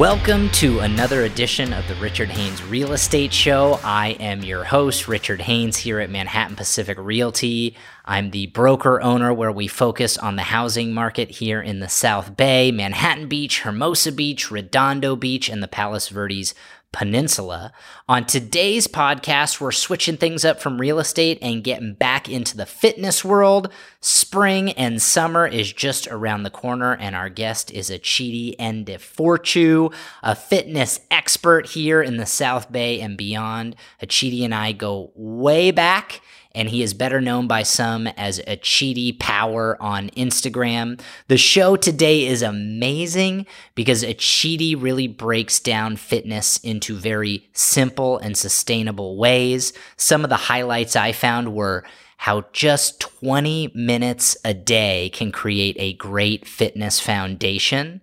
[0.00, 3.78] Welcome to another edition of the Richard Haynes Real Estate Show.
[3.84, 7.76] I am your host, Richard Haynes, here at Manhattan Pacific Realty.
[8.06, 12.34] I'm the broker owner where we focus on the housing market here in the South
[12.34, 16.54] Bay, Manhattan Beach, Hermosa Beach, Redondo Beach, and the Palos Verdes
[16.92, 17.72] Peninsula.
[18.08, 22.66] On today's podcast, we're switching things up from real estate and getting back into the
[22.66, 23.72] fitness world.
[24.00, 30.34] Spring and summer is just around the corner, and our guest is Achidi Ndiforchu, a
[30.34, 33.76] fitness expert here in the South Bay and beyond.
[34.02, 36.20] Achidi and I go way back
[36.52, 41.00] and he is better known by some as a Achidi Power on Instagram.
[41.28, 48.18] The show today is amazing because a Achidi really breaks down fitness into very simple
[48.18, 49.72] and sustainable ways.
[49.96, 51.84] Some of the highlights I found were
[52.18, 58.02] how just 20 minutes a day can create a great fitness foundation.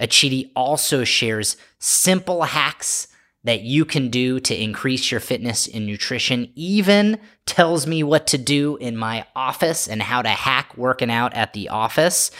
[0.00, 3.08] Achidi also shares simple hacks
[3.48, 8.36] that you can do to increase your fitness and nutrition, even tells me what to
[8.36, 12.30] do in my office and how to hack working out at the office.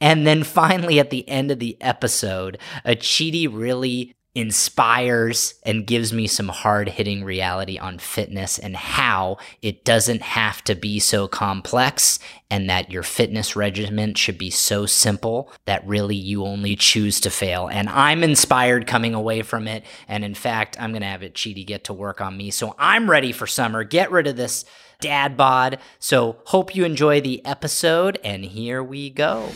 [0.00, 6.26] And then finally, at the end of the episode, Achidi really inspires and gives me
[6.26, 12.18] some hard hitting reality on fitness and how it doesn't have to be so complex
[12.50, 17.30] and that your fitness regimen should be so simple that really you only choose to
[17.30, 17.66] fail.
[17.66, 19.84] And I'm inspired coming away from it.
[20.06, 22.50] And in fact, I'm going to have Achidi get to work on me.
[22.50, 23.84] So I'm ready for summer.
[23.84, 24.66] Get rid of this
[25.00, 25.78] dad bod.
[25.98, 28.18] So hope you enjoy the episode.
[28.22, 29.48] And here we go.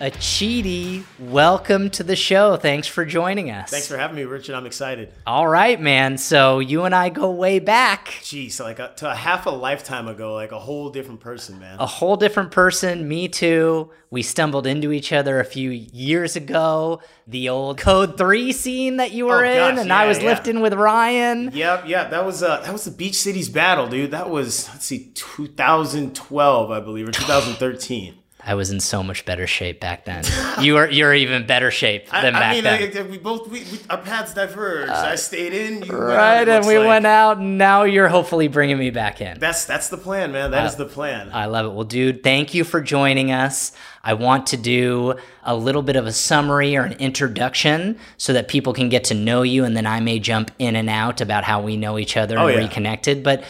[0.00, 2.56] Achidi, welcome to the show.
[2.56, 3.68] Thanks for joining us.
[3.68, 4.54] Thanks for having me, Richard.
[4.54, 5.12] I'm excited.
[5.26, 6.18] All right, man.
[6.18, 8.06] So you and I go way back.
[8.22, 11.80] Jeez, like a, to a half a lifetime ago, like a whole different person, man.
[11.80, 13.08] A whole different person.
[13.08, 13.90] Me too.
[14.10, 17.00] We stumbled into each other a few years ago.
[17.26, 20.20] The old Code Three scene that you were Oh, in, gosh, and yeah, I was
[20.20, 20.26] yeah.
[20.26, 21.50] lifting with Ryan.
[21.52, 24.12] Yep, yeah, that was uh that was the Beach Cities battle, dude.
[24.12, 28.14] That was let's see, 2012, I believe, or 2013.
[28.40, 30.24] I was in so much better shape back then.
[30.60, 32.94] you were you're even better shape I, than I back mean, then.
[32.94, 34.90] like, we both we, we, our paths diverged.
[34.90, 36.86] Uh, I stayed in, you went out, right, and we like.
[36.86, 39.38] went out, and now you're hopefully bringing me back in.
[39.38, 40.52] That's that's the plan, man.
[40.52, 41.30] That is the plan.
[41.32, 41.72] I love it.
[41.72, 43.72] Well, dude, thank you for joining us.
[44.04, 48.48] I want to do a little bit of a summary or an introduction so that
[48.48, 51.44] people can get to know you, and then I may jump in and out about
[51.44, 52.62] how we know each other Oh, and yeah.
[52.66, 53.22] reconnected.
[53.22, 53.44] But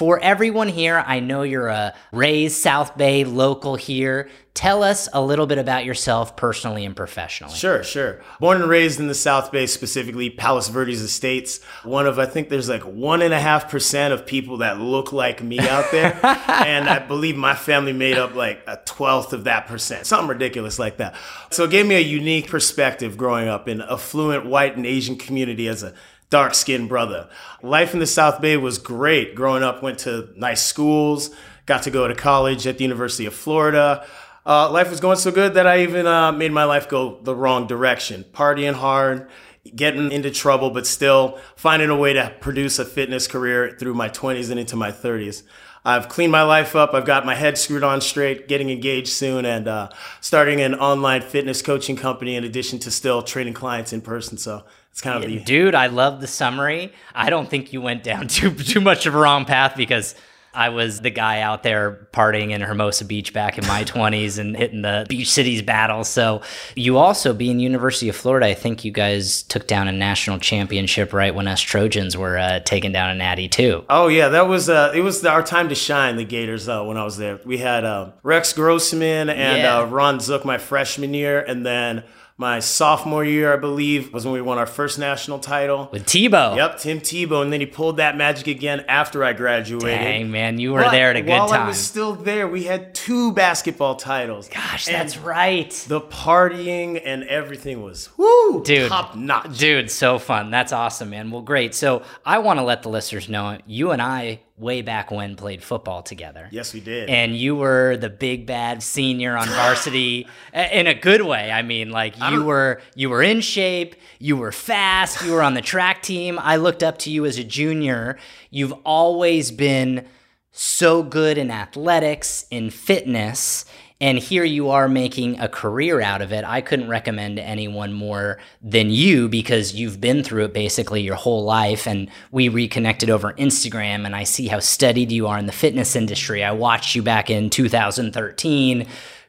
[0.00, 4.30] for everyone here, I know you're a raised South Bay local here.
[4.54, 7.54] Tell us a little bit about yourself personally and professionally.
[7.54, 8.22] Sure, sure.
[8.40, 11.62] Born and raised in the South Bay, specifically Palos Verdes Estates.
[11.84, 15.12] One of, I think there's like one and a half percent of people that look
[15.12, 16.18] like me out there.
[16.48, 20.78] and I believe my family made up like a twelfth of that percent, something ridiculous
[20.78, 21.14] like that.
[21.50, 25.68] So it gave me a unique perspective growing up in affluent white and Asian community
[25.68, 25.92] as a
[26.30, 27.28] dark skinned brother.
[27.62, 29.34] Life in the South Bay was great.
[29.34, 31.30] Growing up, went to nice schools,
[31.66, 34.06] got to go to college at the University of Florida.
[34.46, 37.34] Uh, life was going so good that I even uh, made my life go the
[37.34, 38.24] wrong direction.
[38.32, 39.28] Partying hard,
[39.74, 44.08] getting into trouble, but still finding a way to produce a fitness career through my
[44.08, 45.42] 20s and into my 30s.
[45.84, 46.92] I've cleaned my life up.
[46.92, 49.88] I've got my head screwed on straight, getting engaged soon, and uh,
[50.20, 54.36] starting an online fitness coaching company in addition to still training clients in person.
[54.36, 56.92] So it's kind of the Dude, I love the summary.
[57.14, 60.14] I don't think you went down too too much of a wrong path because
[60.52, 64.56] I was the guy out there partying in Hermosa Beach back in my 20s and
[64.56, 66.02] hitting the beach cities battle.
[66.02, 66.42] So
[66.74, 71.12] you also being University of Florida, I think you guys took down a national championship
[71.12, 73.84] right when us Trojans were uh, taking down a natty too.
[73.88, 76.16] Oh yeah, that was uh, it was our time to shine.
[76.16, 79.78] The Gators though, when I was there, we had uh, Rex Grossman and Yeah.
[79.78, 82.02] uh, Ron Zook my freshman year, and then
[82.40, 85.90] my sophomore year, I believe, was when we won our first national title.
[85.92, 86.56] With Tebow.
[86.56, 90.00] Yep, Tim Tebow, and then he pulled that magic again after I graduated.
[90.00, 91.64] Dang, man, you were But there at a good while time.
[91.64, 94.48] I was still there, we had two basketball titles.
[94.48, 95.70] Gosh, And that's right.
[95.86, 99.58] The partying and everything was woo, Dude, top notch.
[99.58, 100.50] Dude, so fun.
[100.50, 101.30] That's awesome, man.
[101.30, 101.74] Well, great.
[101.74, 105.62] So I want to let the listeners know you and I, way back when, played
[105.62, 106.48] football together.
[106.50, 107.08] Yes, we did.
[107.08, 111.50] And you were the big bad senior on varsity in a good way.
[111.50, 115.54] I mean, like you were you were in shape, you were fast, you were on
[115.54, 116.38] the track team.
[116.38, 118.18] I looked up to you as a junior.
[118.50, 120.06] You've always been
[120.52, 123.64] so good in athletics, in fitness,
[124.00, 126.44] and here you are making a career out of it.
[126.44, 131.44] I couldn't recommend anyone more than you because you've been through it basically your whole
[131.44, 131.86] life.
[131.86, 135.94] And we reconnected over Instagram, and I see how studied you are in the fitness
[135.94, 136.42] industry.
[136.42, 138.86] I watched you back in 2013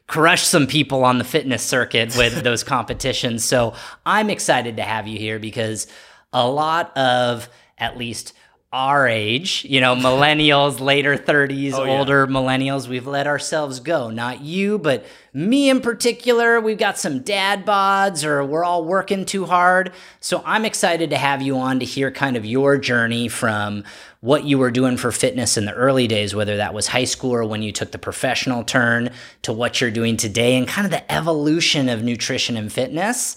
[0.08, 3.44] crush some people on the fitness circuit with those competitions.
[3.44, 3.72] So
[4.04, 5.86] I'm excited to have you here because
[6.32, 7.48] a lot of
[7.78, 8.34] at least
[8.72, 11.90] our age, you know, millennials, later 30s, Oh, yeah.
[11.98, 14.08] older millennials, we've let ourselves go.
[14.08, 15.04] Not you, but
[15.34, 16.58] me in particular.
[16.58, 19.92] We've got some dad bods or we're all working too hard.
[20.20, 23.84] So I'm excited to have you on to hear kind of your journey from
[24.20, 27.32] what you were doing for fitness in the early days, whether that was high school
[27.34, 29.10] or when you took the professional turn
[29.42, 33.36] to what you're doing today and kind of the evolution of nutrition and fitness.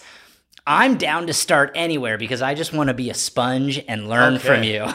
[0.67, 4.35] I'm down to start anywhere because I just want to be a sponge and learn
[4.35, 4.47] Okay.
[4.47, 4.85] from you.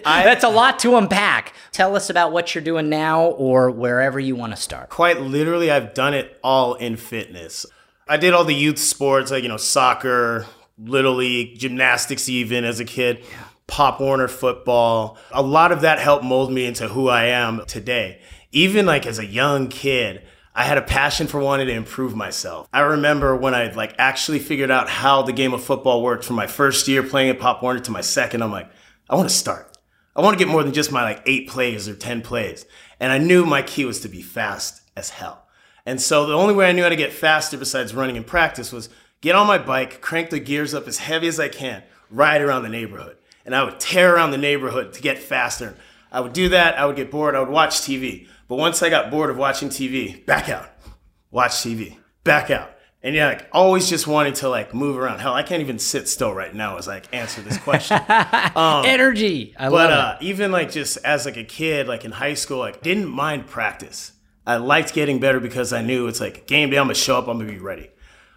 [0.04, 1.54] That's a lot to unpack.
[1.72, 4.90] Tell us about what you're doing now or wherever you want to start.
[4.90, 7.64] Quite literally, I've done it all in fitness.
[8.06, 10.44] I did all the youth sports, like, you know, soccer,
[10.78, 13.24] little league, gymnastics, even as a kid,
[13.66, 15.16] Pop Warner football.
[15.32, 18.20] A lot of that helped mold me into who I am today.
[18.52, 20.22] Even like as a young kid,
[20.58, 22.66] I had a passion for wanting to improve myself.
[22.72, 26.36] I remember when I like actually figured out how the game of football worked from
[26.36, 28.70] my first year playing at Pop Warner to my second, I'm like,
[29.10, 29.76] I want to start.
[30.16, 32.64] I want to get more than just my like eight plays or 10 plays.
[32.98, 35.46] And I knew my key was to be fast as hell.
[35.84, 38.72] And so the only way I knew how to get faster besides running in practice
[38.72, 38.88] was
[39.20, 42.62] get on my bike, crank the gears up as heavy as I can, ride around
[42.62, 43.18] the neighborhood.
[43.44, 45.76] And I would tear around the neighborhood to get faster.
[46.10, 46.78] I would do that.
[46.78, 47.34] I would get bored.
[47.34, 48.26] I would watch TV.
[48.48, 50.68] But once I got bored of watching TV, back out,
[51.30, 52.70] watch TV, back out.
[53.02, 55.20] And yeah, like always just wanting to like move around.
[55.20, 58.00] Hell, I can't even sit still right now as I like, answer this question.
[58.08, 59.54] Energy.
[59.56, 62.82] I But uh, even like just as like a kid, like in high school, like
[62.82, 64.12] didn't mind practice.
[64.46, 66.78] I liked getting better because I knew it's like game day.
[66.78, 67.28] I'm gonna show up.
[67.28, 67.90] I'm gonna be ready.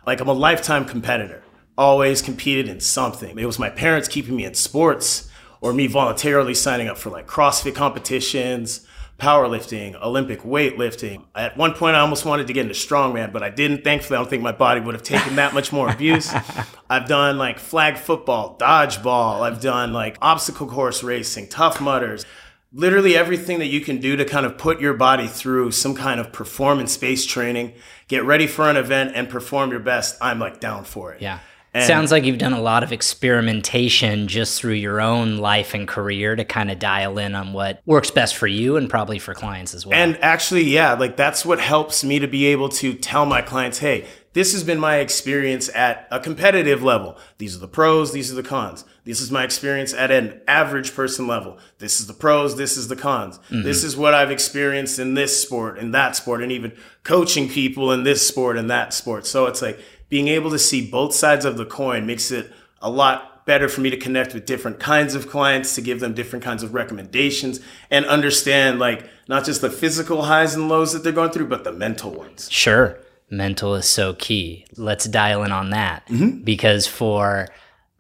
[0.06, 1.44] Like I'm a lifetime competitor.
[1.78, 3.40] Always competed in something.
[3.40, 5.30] It was my parents keeping me in sports,
[5.62, 8.86] or me voluntarily signing up for like CrossFit competitions,
[9.20, 11.26] powerlifting, Olympic weightlifting.
[11.36, 13.84] At one point, I almost wanted to get into strongman, but I didn't.
[13.84, 16.34] Thankfully, I don't think my body would have taken that much more abuse.
[16.90, 19.42] I've done like flag football, dodgeball.
[19.42, 22.26] I've done like obstacle course racing, Tough Mudders.
[22.72, 26.20] Literally everything that you can do to kind of put your body through some kind
[26.20, 27.74] of performance based training,
[28.08, 30.18] get ready for an event and perform your best.
[30.22, 31.22] I'm like down for it.
[31.22, 31.40] Yeah.
[31.74, 35.88] And- Sounds like you've done a lot of experimentation just through your own life and
[35.88, 39.34] career to kind of dial in on what works best for you and probably for
[39.34, 39.96] clients as well.
[39.96, 43.80] And actually, yeah, like that's what helps me to be able to tell my clients,
[43.80, 47.18] hey, this has been my experience at a competitive level.
[47.40, 48.86] These are the pros, these are the cons.
[49.04, 51.58] This is my experience at an average person level.
[51.80, 53.40] This is the pros, this is the cons.
[53.50, 53.64] Mm-hmm.
[53.64, 56.74] This is what I've experienced in this sport, in that sport, and even
[57.04, 59.26] coaching people in this sport and that sport.
[59.26, 62.52] So it's like being able to see both sides of the coin makes it
[62.82, 66.14] a lot better for me to connect with different kinds of clients to give them
[66.14, 67.60] different kinds of recommendations
[67.90, 71.64] and understand like not just the physical highs and lows that they're going through but
[71.64, 72.98] the mental ones Sure.
[73.32, 74.66] Mental is so key.
[74.76, 76.44] Let's dial in on that Mm-hmm.
[76.44, 77.48] because for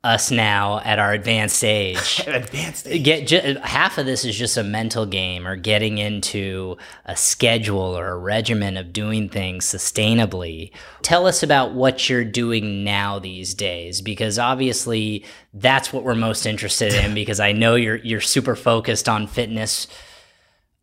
[0.03, 3.03] us now at our advanced age, advanced age.
[3.03, 7.97] get ju- half of this is just a mental game or getting into a schedule
[7.97, 10.71] or a regimen of doing things sustainably.
[11.01, 16.45] Tell us about what you're doing now these days because obviously that's what we're most
[16.45, 19.87] interested in because I know you're you're super focused on fitness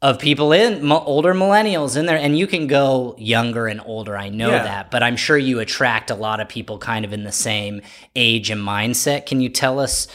[0.06, 4.28] of people in older millennials in there and you can go younger and older i
[4.28, 4.62] know Yeah.
[4.62, 7.80] that but i'm sure you attract a lot of people kind of in the same
[8.14, 10.06] age and mindset can you tell us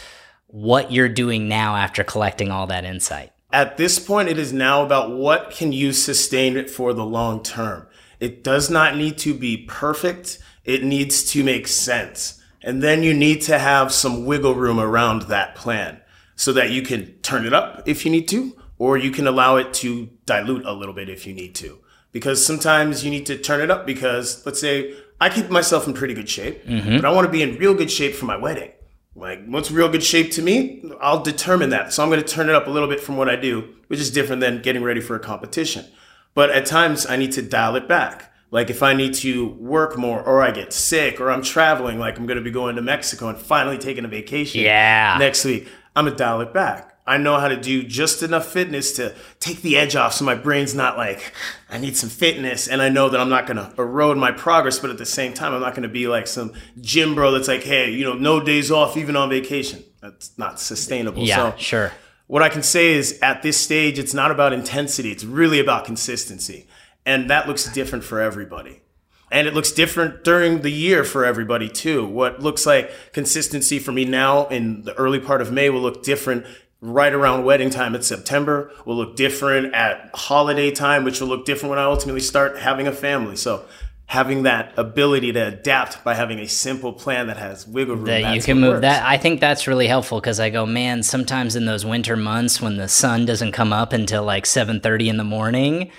[0.47, 4.81] what you're doing now after collecting all that insight At this point, it is now
[4.85, 7.87] about what can you sustain it for the long term.
[8.19, 10.39] It does not need to be perfect.
[10.63, 12.41] It needs to make sense.
[12.63, 15.99] And then you need to have some wiggle room around that plan
[16.35, 19.57] so that you can turn it up if you need to, or you can allow
[19.57, 21.77] it to dilute a little bit if you need to.
[22.11, 25.93] Because sometimes you need to turn it up because, let's say, I keep myself in
[25.93, 26.95] pretty good shape, mm-hmm.
[26.95, 28.71] but I want to be in real good shape for my wedding.
[29.15, 30.83] Like, what's real good shape to me?
[30.99, 31.93] I'll determine that.
[31.93, 33.99] So I'm going to turn it up a little bit from what I do, which
[33.99, 35.85] is different than getting ready for a competition.
[36.33, 38.33] But at times I need to dial it back.
[38.49, 42.17] Like if I need to work more or I get sick or I'm traveling, like
[42.17, 45.17] I'm going to be going to Mexico and finally taking a vacation Yeah.
[45.19, 46.90] next week, I'm going to dial it back.
[47.05, 50.35] I know how to do just enough fitness to take the edge off so my
[50.35, 51.33] brain's not like,
[51.69, 52.67] I need some fitness.
[52.67, 55.33] And I know that I'm not going to erode my progress, but at the same
[55.33, 58.13] time, I'm not going to be like some gym bro that's like, hey, you know,
[58.13, 59.83] no days off, even on vacation.
[60.01, 61.23] That's not sustainable.
[61.23, 61.91] yeah So sure
[62.31, 65.11] what I can say is at this stage, it's not about intensity.
[65.11, 66.65] It's really about consistency.
[67.05, 68.83] And that looks different for everybody.
[69.29, 72.05] And it looks different during the year for everybody too.
[72.05, 76.03] What looks like consistency for me now in the early part of May will look
[76.03, 76.45] different
[76.81, 81.45] right around wedding time at September will look different at holiday time, which will look
[81.45, 83.35] different when I ultimately start having a family.
[83.35, 83.65] So
[84.11, 88.35] having that ability to adapt by having a simple plan that has wiggle room that
[88.35, 88.81] you can move works.
[88.81, 92.59] that i think that's really helpful because i go man sometimes in those winter months
[92.61, 95.89] when the sun doesn't come up until like 7.30 in the morning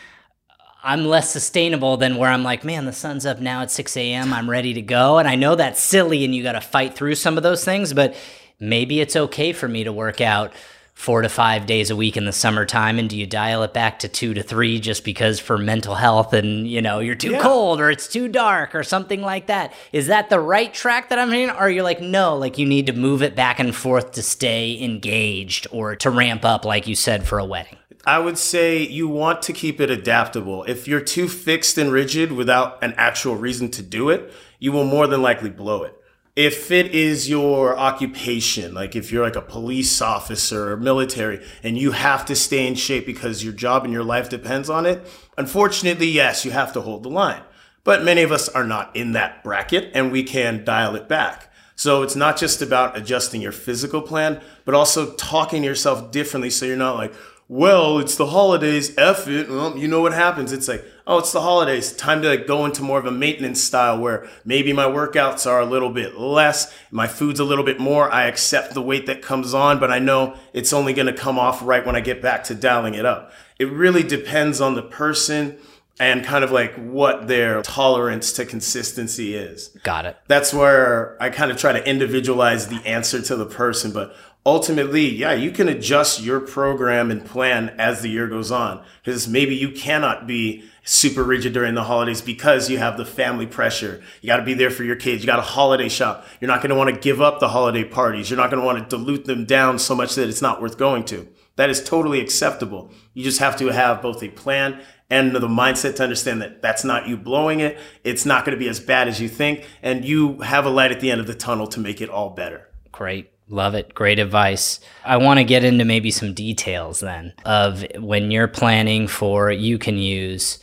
[0.85, 4.31] i'm less sustainable than where i'm like man the sun's up now at 6 a.m
[4.35, 7.15] i'm ready to go and i know that's silly and you got to fight through
[7.15, 8.15] some of those things but
[8.63, 10.53] maybe it's okay for me to work out
[10.95, 13.99] four to five days a week in the summertime and do you dial it back
[13.99, 17.41] to two to three just because for mental health and you know you're too yeah.
[17.41, 21.19] cold or it's too dark or something like that is that the right track that
[21.19, 24.13] i'm in or you're like no like you need to move it back and forth
[24.13, 28.37] to stay engaged or to ramp up like you said for a wedding I would
[28.37, 30.65] say you want to keep it adaptable.
[30.65, 34.83] If you're too fixed and rigid without an actual reason to do it, you will
[34.83, 36.02] more than likely blow it
[36.35, 41.77] if it is your occupation, like if you're like a police officer or military and
[41.77, 45.07] you have to stay in shape because your job and your life depends on it,
[45.37, 47.43] unfortunately, yes, you have to hold the line.
[47.85, 51.53] But many of us are not in that bracket and we can dial it back.
[51.75, 56.49] So it's not just about adjusting your physical plan, but also talking to yourself differently
[56.49, 57.13] so you're not like,
[57.49, 59.51] well, it's the holidays, F it.
[59.51, 60.53] Well, you know what happens.
[60.53, 61.93] It's like, oh, it's the holidays.
[61.93, 65.61] Time to like go into more of a maintenance style where maybe my workouts are
[65.61, 68.11] a little bit less, my food's a little bit more.
[68.11, 71.39] I accept the weight that comes on, but I know it's only going to come
[71.39, 73.33] off right when I get back to dialing it up.
[73.59, 75.59] It really depends on the person
[76.01, 79.69] and kind of like what their tolerance to consistency is.
[79.83, 80.17] Got it.
[80.27, 85.09] That's where I kind of try to individualize the answer to the person, but ultimately,
[85.09, 88.85] yeah, you can adjust your program and plan as the year goes on.
[89.05, 93.47] Because maybe you cannot be super rigid during the holidays because you have the family
[93.47, 94.03] pressure.
[94.21, 95.23] You got to be there for your kids.
[95.23, 96.27] You got a holiday shop.
[96.41, 98.31] You're not going to want to give up the holiday parties.
[98.31, 100.79] You're not going to want to dilute them down so much that it's not worth
[100.79, 101.29] going to.
[101.57, 102.91] That is totally acceptable.
[103.15, 106.85] You just have to have both a plan and the mindset to understand that that's
[106.85, 107.79] not you blowing it.
[108.03, 109.67] It's not going to be as bad as you think.
[109.83, 112.31] And you have a light at the end of the tunnel to make it all
[112.31, 112.69] better.
[112.91, 113.31] Great.
[113.49, 113.93] Love it.
[113.93, 114.81] Great advice.
[115.05, 119.77] I want to get into maybe some details then of when you're planning for, you
[119.77, 120.59] can use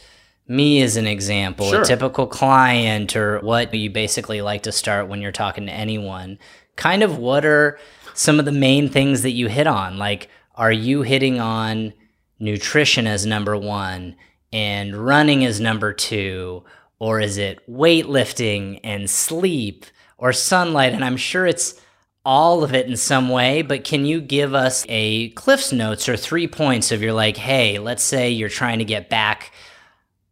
[0.50, 1.84] me as an example, sure.
[1.84, 6.39] a typical client, or what you basically like to start when you're talking to anyone.
[6.75, 7.77] Kind of what are
[8.15, 9.98] some of the main things that you hit on?
[9.98, 11.94] Like, are you hitting on
[12.39, 14.15] nutrition as number one
[14.51, 16.63] and running as number two?
[16.98, 19.86] Or is it weightlifting and sleep
[20.18, 20.94] or sunlight?
[20.94, 21.79] And I'm sure it's
[22.25, 26.18] all of it in some way, but can you give us a Cliff's Notes or
[26.18, 29.53] three points of your like, hey, let's say you're trying to get back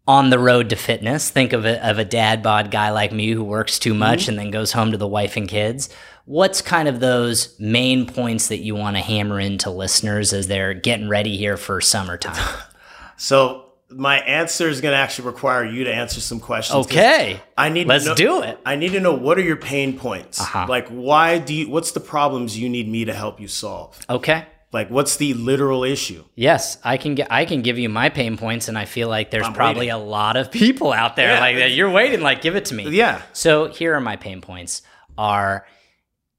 [0.08, 1.30] on the road to fitness.
[1.30, 4.30] Think of a, of a dad bod guy like me who works too much mm-hmm.
[4.32, 5.90] and then goes home to the wife and kids.
[6.26, 10.74] What's kind of those main points that you want to hammer into listeners as they're
[10.74, 12.62] getting ready here for summertime?
[13.18, 16.86] so my answer is going to actually require you to answer some questions.
[16.86, 17.88] Okay, I need.
[17.88, 18.60] Let's know, do it.
[18.66, 20.42] I need to know what are your pain points.
[20.42, 20.66] Uh-huh.
[20.68, 21.70] Like, why do you?
[21.70, 23.98] What's the problems you need me to help you solve?
[24.10, 24.46] Okay.
[24.74, 26.26] Like, what's the literal issue?
[26.36, 27.32] Yes, I can get.
[27.32, 30.02] I can give you my pain points, and I feel like there's I'm probably waiting.
[30.02, 31.72] a lot of people out there yeah, like that.
[31.72, 32.22] You're waiting.
[32.22, 32.90] Like, give it to me.
[32.90, 33.22] Yeah.
[33.32, 34.82] So here are my pain points.
[35.18, 35.66] Are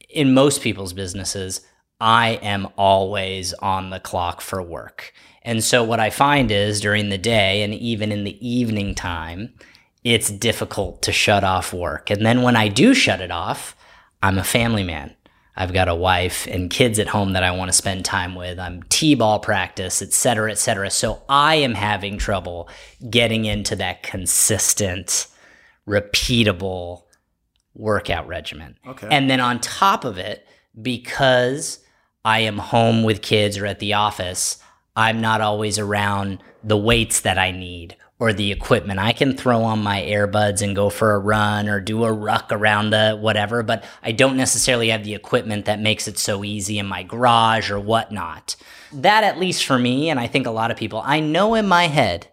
[0.08, 1.62] in most people's businesses.
[2.00, 5.12] I am always on the clock for work.
[5.42, 9.54] And so what I find is during the day and even in the evening time,
[10.04, 12.10] it's difficult to shut off work.
[12.10, 13.74] And then when I do shut it off,
[14.22, 15.14] I'm a family man.
[15.60, 18.60] I've got a wife and kids at home that I want to spend time with.
[18.60, 20.88] I'm T-ball practice, et cetera, et cetera.
[20.88, 22.68] So I am having trouble
[23.10, 25.26] getting into that consistent,
[25.84, 27.02] repeatable
[27.74, 28.78] workout regimen.
[28.86, 29.08] Okay.
[29.10, 30.46] And then on top of it,
[30.80, 31.80] because
[32.24, 34.62] I am home with kids or at the office,
[34.94, 38.98] I'm not always around the weights that I need or the equipment.
[38.98, 42.48] I can throw on my earbuds and go for a run or do a ruck
[42.50, 46.78] around the whatever, but I don't necessarily have the equipment that makes it so easy
[46.78, 48.56] in my garage or whatnot.
[48.92, 51.68] That, at least for me, and I think a lot of people, I know in
[51.68, 52.28] my head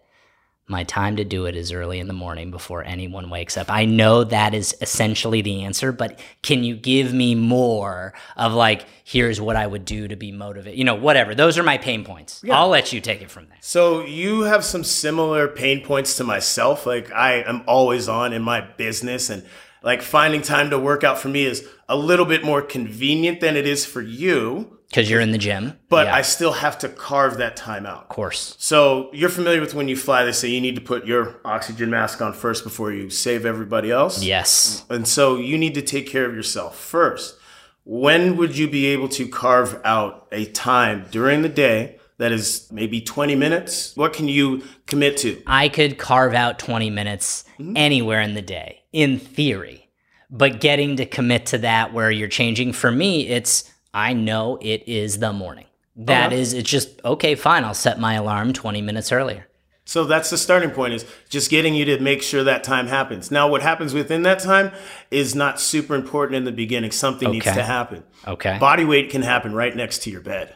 [0.68, 3.70] my time to do it is early in the morning before anyone wakes up.
[3.70, 8.84] I know that is essentially the answer, but can you give me more of like,
[9.04, 10.76] here's what I would do to be motivated?
[10.76, 11.36] You know, whatever.
[11.36, 12.40] Those are my pain points.
[12.42, 12.58] Yeah.
[12.58, 13.58] I'll let you take it from there.
[13.60, 16.84] So you have some similar pain points to myself.
[16.84, 19.46] Like I am always on in my business and
[19.84, 23.56] like finding time to work out for me is a little bit more convenient than
[23.56, 25.72] it is for you because you're in the gym.
[25.88, 26.14] But yeah.
[26.14, 28.02] I still have to carve that time out.
[28.02, 28.56] Of course.
[28.58, 31.90] So you're familiar with when you fly, they say you need to put your oxygen
[31.90, 34.22] mask on first before you save everybody else.
[34.22, 34.84] Yes.
[34.88, 37.38] And so you need to take care of yourself first.
[37.84, 42.68] when would you be able to carve out a time during the day that is
[42.72, 43.94] maybe 20 minutes?
[43.96, 45.40] What can you commit to?
[45.46, 47.76] I could carve out 20 minutes mm-hmm.
[47.76, 49.88] anywhere in the day, in theory.
[50.28, 54.86] But getting to commit to that where you're changing, for me, it's I know it
[54.86, 55.64] is the morning.
[55.96, 56.40] That Okay.
[56.42, 59.46] is, it's just, okay, fine, I'll set my alarm 20 minutes earlier.
[59.86, 63.30] So that's the starting point is just getting you to make sure that time happens.
[63.30, 64.72] Now, what happens within that time
[65.10, 66.90] is not super important in the beginning.
[66.90, 68.02] Something needs to happen.
[68.26, 68.58] Okay.
[68.58, 70.54] Body weight can happen right next to your bed.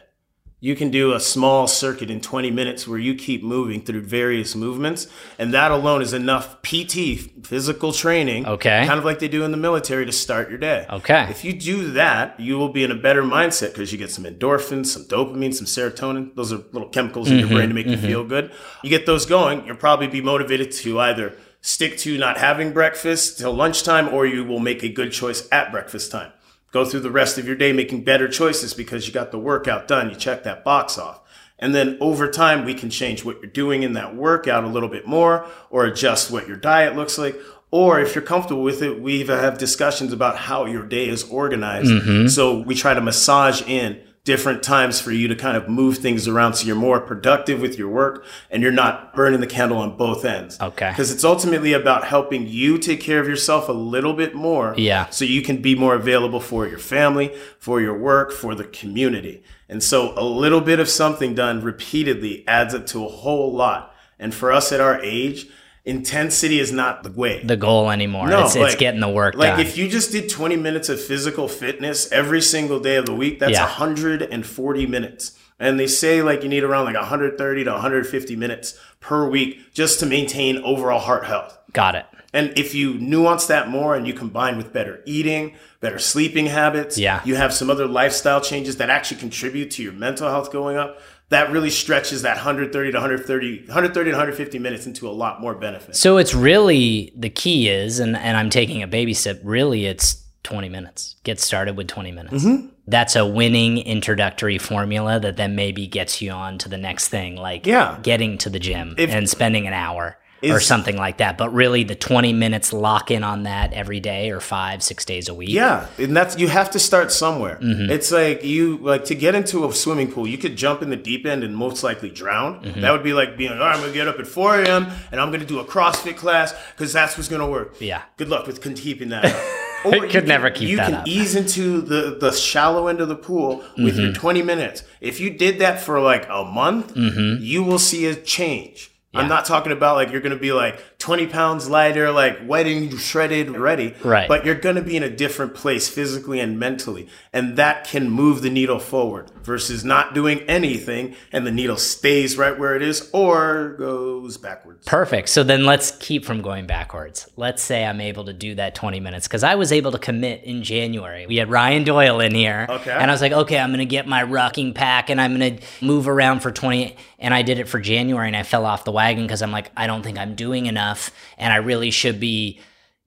[0.63, 4.55] You can do a small circuit in 20 minutes where you keep moving through various
[4.55, 5.07] movements,
[5.39, 8.85] and that alone is enough PT, physical training, Okay.
[8.85, 10.85] kind of like they do in the military to start your day.
[10.87, 11.25] Okay.
[11.31, 14.23] If you do that, you will be in a better mindset because you get some
[14.23, 16.35] endorphins, some dopamine, some serotonin.
[16.35, 17.55] Those are little chemicals in your mm-hmm.
[17.55, 18.05] brain to make you mm-hmm.
[18.05, 18.51] feel good.
[18.83, 23.39] You get those going, you'll probably be motivated to either stick to not having breakfast
[23.39, 26.31] till lunchtime or you will make a good choice at breakfast time.
[26.71, 29.87] Go through the rest of your day making better choices because you got the workout
[29.87, 30.09] done.
[30.09, 31.21] You check that box off.
[31.59, 34.89] And then over time, we can change what you're doing in that workout a little
[34.89, 37.35] bit more or adjust what your diet looks like.
[37.69, 41.91] Or if you're comfortable with it, we have discussions about how your day is organized.
[41.91, 42.27] Mm-hmm.
[42.27, 46.27] So we try to massage in different times for you to kind of move things
[46.27, 49.97] around so you're more productive with your work and you're not burning the candle on
[49.97, 50.59] both ends.
[50.61, 50.89] Okay.
[50.89, 54.75] Because it's ultimately about helping you take care of yourself a little bit more.
[54.77, 55.09] Yeah.
[55.09, 59.43] So you can be more available for your family, for your work, for the community.
[59.67, 63.95] And so a little bit of something done repeatedly adds up to a whole lot.
[64.19, 65.47] And for us at our age,
[65.85, 67.43] intensity is not the way.
[67.43, 68.27] the goal anymore.
[68.27, 69.59] No, it's, it's getting the work Like done.
[69.61, 73.39] if you just did 20 minutes of physical fitness every single day of the week,
[73.39, 73.63] that's Yeah.
[73.65, 75.37] 140 minutes.
[75.59, 79.99] And they say like you need around like 130 to 150 minutes per week just
[79.99, 81.57] to maintain overall heart health.
[81.73, 82.05] Got it.
[82.33, 86.97] And if you nuance that more and you combine with better eating, better sleeping habits,
[86.97, 87.19] Yeah.
[87.25, 91.01] you have some other lifestyle changes that actually contribute to your mental health going up,
[91.31, 95.55] that really stretches that 130 to 130, 130 to 150 minutes into a lot more
[95.55, 95.95] benefit.
[95.95, 100.23] So it's really the key is, and, and I'm taking a baby step, really it's
[100.43, 101.15] 20 minutes.
[101.23, 102.43] Get started with 20 minutes.
[102.43, 102.67] Mm-hmm.
[102.87, 107.37] That's a winning introductory formula that then maybe gets you on to the next thing,
[107.37, 107.97] like Yeah.
[108.03, 111.37] getting to the gym If- and spending an hour or something like that.
[111.37, 115.27] But really the 20 minutes lock in on that every day or five, six days
[115.29, 115.49] a week.
[115.49, 117.59] Yeah, and that's you have to start somewhere.
[117.61, 117.91] Mm-hmm.
[117.91, 120.27] It's like you like to get into a swimming pool.
[120.27, 122.63] You could jump in the deep end and most likely drown.
[122.63, 122.81] Mm-hmm.
[122.81, 124.87] That would be like being, all right, I'm gonna get up at 4 a.m.
[125.11, 127.75] and I'm gonna do a CrossFit class because that's what's gonna work.
[127.79, 128.01] Yeah.
[128.17, 129.25] Good luck with keeping that.
[129.25, 129.35] up.
[129.83, 131.07] Or Could can- never keep You that can up.
[131.07, 133.99] ease into the the shallow end of the pool with Mm-hmm.
[133.99, 134.83] your 20 minutes.
[134.99, 137.43] If you did that for like a month, Mm-hmm.
[137.43, 138.90] you will see a change.
[139.13, 143.57] I'm not talking about like you're gonna be like 20 pounds lighter, like wedding shredded,
[143.57, 143.95] ready.
[144.03, 144.27] Right.
[144.27, 147.07] But you're going to be in a different place physically and mentally.
[147.33, 152.37] And that can move the needle forward versus not doing anything and the needle stays
[152.37, 154.85] right where it is or goes backwards.
[154.85, 155.29] Perfect.
[155.29, 157.27] So then let's keep from going backwards.
[157.35, 160.43] Let's say I'm able to do that 20 minutes because I was able to commit
[160.43, 161.25] in January.
[161.25, 162.67] We had Ryan Doyle in here.
[162.69, 162.91] Okay.
[162.91, 165.57] And I was like, okay, I'm going to get my rucking pack and I'm going
[165.57, 166.95] to move around for 20.
[167.17, 169.71] And I did it for January and I fell off the wagon because I'm like,
[169.75, 170.90] I don't think I'm doing enough.
[171.37, 172.59] And I really should be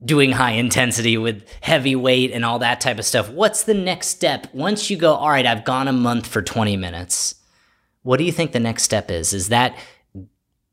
[0.04, 3.30] doing high intensity with heavy weight and all that type of stuff.
[3.30, 4.46] What's the next step?
[4.52, 7.36] Once you go, all right, I've gone a month for 20 minutes.
[8.02, 9.32] What do you think the next step is?
[9.32, 9.76] Is that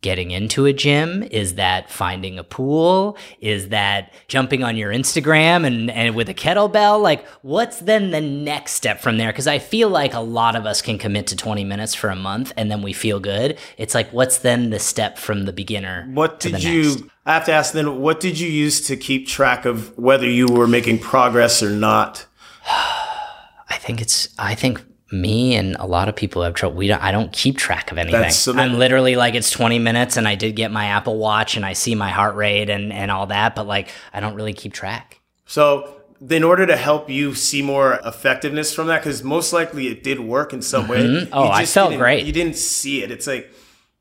[0.02, 1.24] getting into a gym?
[1.24, 3.18] Is that finding a pool?
[3.40, 7.02] Is that jumping on your Instagram and, and with a kettlebell?
[7.02, 9.32] Like, what's then the next step from there?
[9.32, 12.16] Because I feel like a lot of us can commit to 20 minutes for a
[12.16, 13.58] month and then we feel good.
[13.78, 16.08] It's like, what's then the step from the beginner?
[16.12, 17.10] What to did you?
[17.26, 20.48] I have to ask then, what did you use to keep track of whether you
[20.48, 22.26] were making progress or not?
[22.68, 26.78] I think it's, I think me and a lot of people have trouble.
[26.78, 28.30] We don't, I don't keep track of anything.
[28.32, 31.66] So I'm literally like, it's 20 minutes and I did get my Apple Watch and
[31.66, 34.74] I see my heart rate and, and all that, but like, I don't really keep
[34.74, 35.20] track.
[35.46, 40.04] So, in order to help you see more effectiveness from that, because most likely it
[40.04, 41.28] did work in some way.
[41.34, 42.26] Oh, you I felt great.
[42.26, 43.10] You didn't see it.
[43.10, 43.52] It's like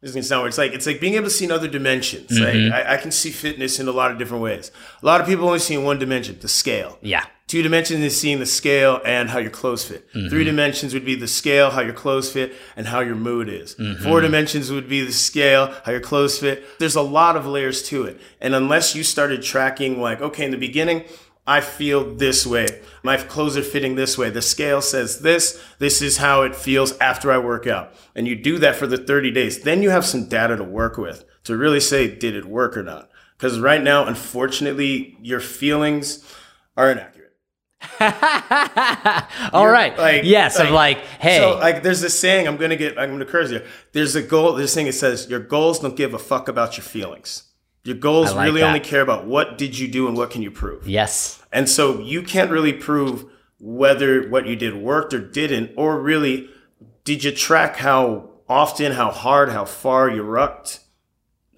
[0.00, 0.50] this is gonna sound weird.
[0.50, 2.30] It's like it's like being able to see in other dimensions.
[2.30, 2.72] Mm-hmm.
[2.72, 4.70] Like I, I can see fitness in a lot of different ways.
[5.02, 6.98] A lot of people only see in one dimension, the scale.
[7.00, 7.24] Yeah.
[7.50, 10.08] Two dimensions is seeing the scale and how your clothes fit.
[10.12, 10.28] Mm-hmm.
[10.28, 13.74] Three dimensions would be the scale, how your clothes fit, and how your mood is.
[13.74, 14.04] Mm-hmm.
[14.04, 16.64] Four dimensions would be the scale, how your clothes fit.
[16.78, 18.20] There's a lot of layers to it.
[18.40, 21.02] And unless you started tracking, like, okay, in the beginning,
[21.44, 22.68] I feel this way.
[23.02, 24.30] My clothes are fitting this way.
[24.30, 25.60] The scale says this.
[25.80, 27.92] This is how it feels after I work out.
[28.14, 29.62] And you do that for the 30 days.
[29.62, 32.84] Then you have some data to work with to really say, did it work or
[32.84, 33.10] not?
[33.36, 36.24] Because right now, unfortunately, your feelings
[36.76, 37.19] are inaccurate.
[39.52, 39.96] All right.
[39.98, 43.10] like- yes, I'm like- like, hey, So like there's this saying I'm gonna get I'm
[43.10, 43.62] gonna curse you.
[43.92, 46.84] There's a goal this thing it says your goals don't give a fuck about your
[46.84, 47.44] feelings.
[47.84, 48.66] Your goals like really that.
[48.68, 50.86] only care about what did you do and what can you prove.
[50.86, 51.42] yes.
[51.52, 53.24] And so you can't really prove
[53.58, 56.48] whether what you did worked or didn't, or really
[57.04, 60.80] did you track how often, how hard, how far you rucked?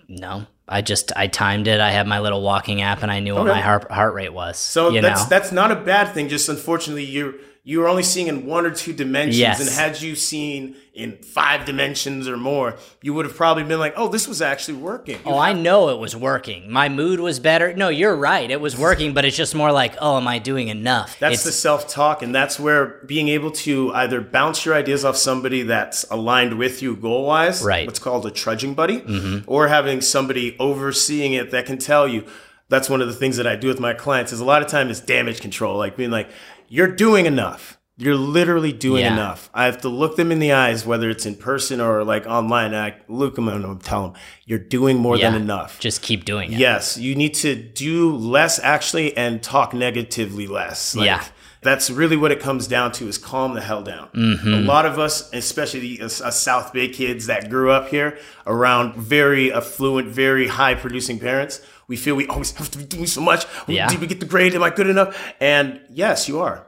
[0.08, 0.46] No.
[0.72, 1.80] I just I timed it.
[1.80, 4.58] I had my little walking app and I knew what my heart heart rate was.
[4.58, 5.28] So that's know?
[5.28, 6.28] that's not a bad thing.
[6.28, 9.38] Just unfortunately, you're you're only seeing in one or two dimensions.
[9.38, 9.60] Yes.
[9.60, 13.94] And had you seen in five dimensions or more, you would have probably been like,
[13.96, 16.70] "Oh, this was actually working." You Oh, I know it was working.
[16.72, 17.72] My mood was better.
[17.72, 18.50] No, you're right.
[18.50, 21.16] It was working, but it's just more like, oh, am I doing enough?
[21.20, 25.04] That's It's- the self talk, and that's where being able to either bounce your ideas
[25.04, 27.86] off somebody that's aligned with you goal wise, Right.
[27.86, 29.38] what's called a trudging buddy, mm-hmm.
[29.46, 32.24] or having somebody overseeing it that can tell you.
[32.68, 34.32] That's one of the things that I do with my clients.
[34.32, 36.30] Is a lot of time is damage control, like being like,
[36.74, 37.78] "You're doing enough.
[37.98, 39.12] You're literally doing Yeah.
[39.12, 42.26] enough." I have to look them in the eyes, whether it's in person or like
[42.26, 42.72] online.
[42.72, 44.12] And I look them and I'm tell them,
[44.46, 46.58] "You're doing more yeah, than enough." Just keep doing it.
[46.58, 50.96] Yes, you need to do less actually and talk negatively less.
[50.96, 51.22] Like, Yeah.
[51.64, 54.08] That's really what it comes down to is calm the hell down.
[54.16, 54.52] Mm-hmm.
[54.52, 58.96] A lot of us, especially the us South Bay kids that grew up here around
[58.96, 63.20] very affluent, very high producing parents, we feel we always have to be doing so
[63.20, 63.46] much.
[63.66, 63.88] Yeah.
[63.88, 64.54] Did we get the grade?
[64.54, 65.34] Am I good enough?
[65.40, 66.66] And yes, you are.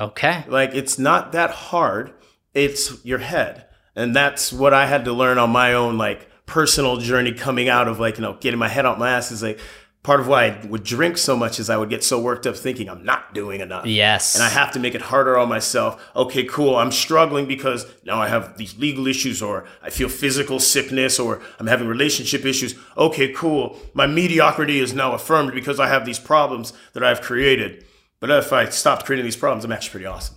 [0.00, 0.44] Okay.
[0.48, 2.12] Like it's not that hard.
[2.52, 3.66] It's your head.
[3.96, 7.88] And that's what I had to learn on my own like personal journey coming out
[7.88, 9.58] of like, you know, getting my head out my ass is like
[10.04, 12.54] part of why I would drink so much is I would get so worked up
[12.56, 13.86] thinking I'm not doing enough.
[13.86, 14.34] Yes.
[14.36, 16.00] And I have to make it harder on myself.
[16.14, 16.76] Okay, cool.
[16.76, 21.40] I'm struggling because now I have these legal issues or I feel physical sickness or
[21.58, 22.76] I'm having relationship issues.
[22.96, 23.76] Okay, cool.
[23.94, 27.84] My mediocrity is now affirmed because I have these problems that I've created.
[28.20, 30.36] But if I stopped creating these problems, I'm actually pretty awesome.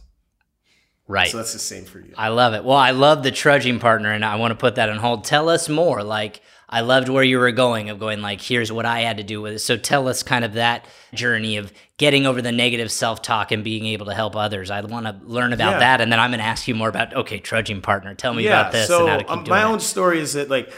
[1.07, 1.29] right.
[1.29, 2.13] So that's the same for you.
[2.17, 2.63] I love it.
[2.63, 5.23] Well, I love the trudging partner, and I want to put that on hold.
[5.23, 6.03] Tell us more.
[6.03, 9.23] Like, I loved where you were going of going like, here's what I had to
[9.23, 9.59] do with it.
[9.59, 13.63] So tell us kind of that journey of getting over the negative self talk and
[13.63, 14.69] being able to help others.
[14.69, 15.79] I want to learn about Yeah.
[15.79, 18.13] that, and then I'm going to ask you more about okay, trudging partner.
[18.15, 19.65] Tell me about this so and how to keep um, my it.
[19.65, 20.69] own story is that like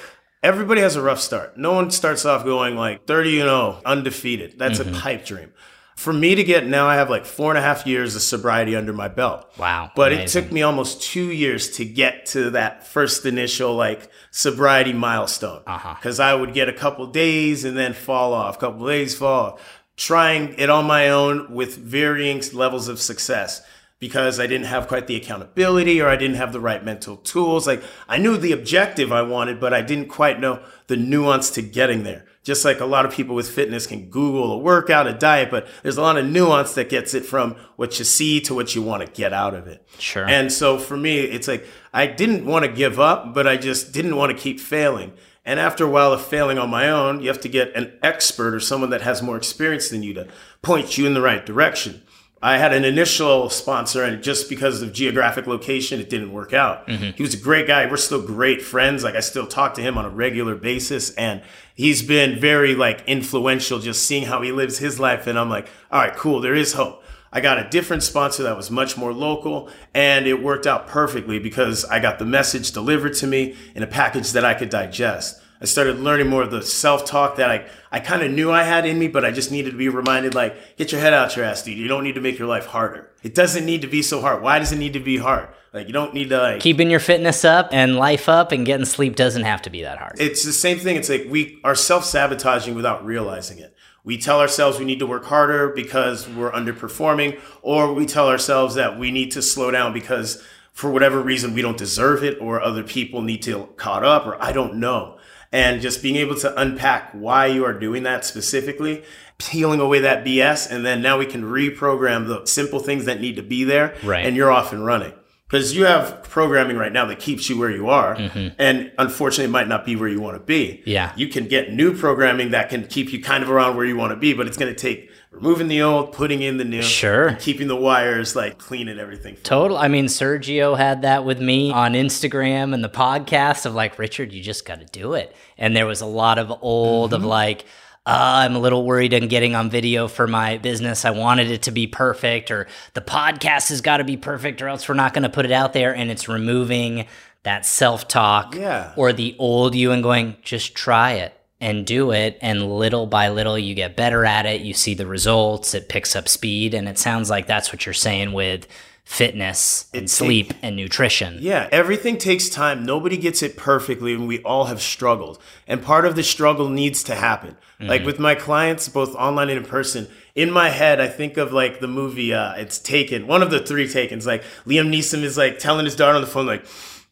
[0.43, 1.57] everybody has a rough start.
[1.57, 4.59] No one starts off going like 30 and 0, undefeated.
[4.59, 4.95] That's Mm-hmm.
[4.95, 5.51] a pipe dream.
[5.99, 8.73] For me to get now, I have like four and a half years of sobriety
[8.73, 9.45] under my belt.
[9.57, 14.09] Wow, But it took me almost two years to get to that first initial like
[14.31, 15.61] sobriety milestone.
[15.67, 15.95] Uh-huh.
[15.95, 19.81] Because I would get a couple days and then fall off, couple days fall off.
[19.97, 23.61] Trying it on my own with varying levels of success
[23.99, 27.67] because I didn't have quite the accountability or I didn't have the right mental tools.
[27.67, 31.61] Like I knew the objective I wanted, but I didn't quite know the nuance to
[31.61, 32.25] getting there.
[32.41, 35.67] Just like a lot of people with fitness can Google a workout, a diet, but
[35.83, 38.81] there's a lot of nuance that gets it from what you see to what you
[38.81, 39.85] want to get out of it.
[39.97, 40.27] Sure.
[40.27, 43.91] And so for me, it's like I didn't want to give up, but I just
[43.91, 45.13] didn't want to keep failing.
[45.45, 48.53] And after a while of failing on my own, you have to get an expert
[48.53, 50.27] or someone that has more experience than you to
[50.61, 52.03] point you in the right direction.
[52.41, 56.87] I had an initial sponsor, and just because of geographic location, it didn't work out.
[56.87, 57.11] Mm-hmm.
[57.17, 57.85] He was a great guy.
[57.89, 59.03] We're still great friends.
[59.03, 61.41] Like I still talk to him on a regular basis, and
[61.75, 63.79] he's been very like influential.
[63.79, 66.39] Just seeing how he lives his life, and I'm like, all right, cool.
[66.39, 67.03] There is hope.
[67.31, 71.39] I got a different sponsor that was much more local, and it worked out perfectly
[71.39, 75.41] because I got the message delivered to me in a package that I could digest.
[75.61, 78.85] I started learning more of the self-talk that I, I kind of knew I had
[78.85, 81.43] in me, but I just needed to be reminded like, get your head out your
[81.43, 81.77] ass, dude.
[81.77, 83.09] You don't need to make your life harder.
[83.23, 84.41] It doesn't need to be so hard.
[84.41, 85.49] Why does it need to be hard?
[85.73, 88.85] Like you don't need to like Keeping your fitness up and life up and getting
[88.85, 90.19] sleep doesn't have to be that hard.
[90.19, 90.95] it's the same thing.
[90.95, 93.75] It's like we are self-sabotaging without realizing it.
[94.03, 98.75] We tell ourselves we need to work harder because we're underperforming, or we tell ourselves
[98.75, 100.41] that we need to slow down because
[100.71, 104.41] for whatever reason we don't deserve it, or other people need to caught up, or
[104.41, 105.18] I don't know.
[105.51, 109.03] And just being able to unpack why you are doing that specifically,
[109.39, 113.35] peeling away that BS, and then now we can reprogram the simple things that need
[113.37, 114.25] to be there, Right.
[114.25, 115.13] and you're off and running
[115.47, 118.13] because you have programming right now that keeps you where you are
[118.59, 120.89] and unfortunately it might not be where you want to be Mm-hmm.
[120.91, 121.11] Yeah.
[121.15, 124.11] you can get new programming that can keep you kind of around where you want
[124.11, 127.27] to be but it's going to take removing the old putting in the new Sure.
[127.29, 129.77] and keeping the wires like clean and everything Total.
[129.77, 134.33] I mean, Sergio had that with me on Instagram and the podcast of like, Richard,
[134.33, 135.35] you just got to do it.
[135.57, 137.23] And there was a lot of old Mm-hmm.
[137.23, 137.65] of like,
[138.05, 141.05] uh, I'm a little worried on getting on video for my business.
[141.05, 142.65] I wanted it to be perfect, or
[142.95, 145.51] the podcast has got to be perfect, or else we're not going to put it
[145.51, 145.93] out there.
[145.95, 147.05] And it's removing
[147.43, 148.93] that self talk Yeah.
[148.95, 151.38] or the old you and going, just try it.
[151.61, 155.05] And do it and little by little you get better at it you see the
[155.05, 158.67] results it picks up speed and it sounds like that's what you're saying with
[159.09, 162.85] fitness and It sleep and nutrition Yeah, everything takes time.
[162.85, 165.39] Nobody gets it perfectly, and we all have struggled.
[165.67, 167.57] And part of the struggle needs to happen.
[167.79, 171.51] Like with my clients, both online and in person, in my head, I think of
[171.51, 174.27] like the movie uh, It's Taken, one of the three Takens.
[174.27, 176.65] Like Liam Neeson is like telling his daughter on the phone, like,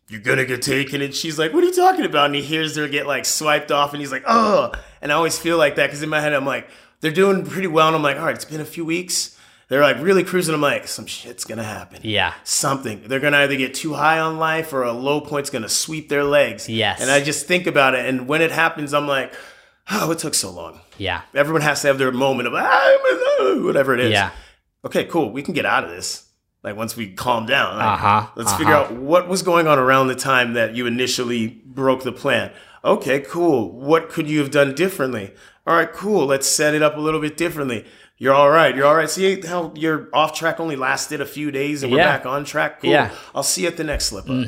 [0.09, 1.01] you're gonna get taken.
[1.01, 2.27] And she's like, what are you talking about?
[2.27, 4.71] And he hears her get like swiped off, and he's like, oh.
[5.01, 6.67] And I always feel like that because in my head, I'm like,
[7.01, 7.87] they're doing pretty well.
[7.87, 9.37] And I'm like, all right, it's been a few weeks.
[9.69, 10.55] They're like really cruising.
[10.55, 13.03] I'm like, some shit's gonna happen yeah something.
[13.05, 16.23] They're gonna either get too high on life or a low point's gonna sweep their
[16.23, 16.69] legs.
[16.69, 17.01] Yes.
[17.01, 19.33] And I just think about it, and when it happens, I'm like,
[19.91, 20.79] oh, it took so long.
[20.97, 24.11] yeah Everyone has to have their moment of ah, whatever it is.
[24.11, 24.31] yeah
[24.85, 25.31] Okay, cool.
[25.31, 26.26] We can get out of this.
[26.67, 27.77] Like once we calm down.
[27.77, 28.57] Like, Uh-huh, Let's uh-huh.
[28.57, 32.51] figure out what was going on around the time that you initially broke the plan.
[32.83, 33.71] Okay, cool.
[33.71, 35.33] What could you have done differently?
[35.65, 36.25] All right, cool.
[36.25, 37.85] Let's set it up a little bit differently.
[38.17, 38.75] You're all right.
[38.75, 39.09] You're all right.
[39.09, 42.17] See how your off track only lasted a few days and we're Yeah.
[42.17, 42.81] back on track?
[42.81, 42.89] Cool.
[42.91, 43.11] Yeah.
[43.33, 44.47] I'll see you at the next slip up.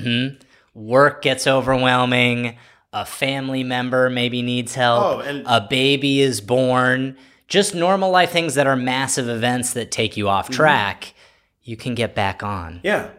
[0.74, 2.58] work gets overwhelming,
[2.94, 7.16] a family member maybe needs help, Oh, and- a baby is born,
[7.48, 10.34] just normal life things that are massive events that take you Mm-hmm.
[10.36, 11.14] off track,
[11.70, 12.80] you can get back on.
[12.84, 13.10] Yeah.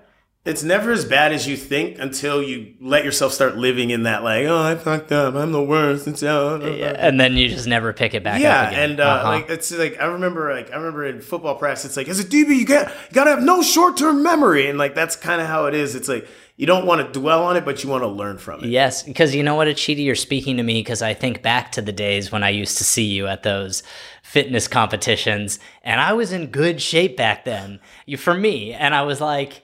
[0.50, 4.22] It's never as bad as you think until you let yourself start living in that,
[4.24, 5.34] like, oh, I fucked up.
[5.34, 6.06] I'm the worst.
[6.06, 6.62] It's out.
[6.62, 8.90] And then you just never pick it back Yeah, up again.
[8.90, 9.28] and uh, Uh-huh.
[9.28, 12.24] like it's like I remember like I remember in football practice, it's like as a
[12.24, 15.46] DB you got you gotta have no short term memory, and like that's kind of
[15.46, 15.94] how it is.
[15.94, 18.62] It's like you don't want to dwell on it, but you want to learn from
[18.62, 18.66] it.
[18.68, 21.80] Yes, because you know what, Achidi, you're speaking to me because I think back to
[21.80, 23.82] the days when I used to see you at those
[24.22, 27.80] fitness competitions, and I was in good shape back then.
[28.04, 29.62] You for me, and I was like,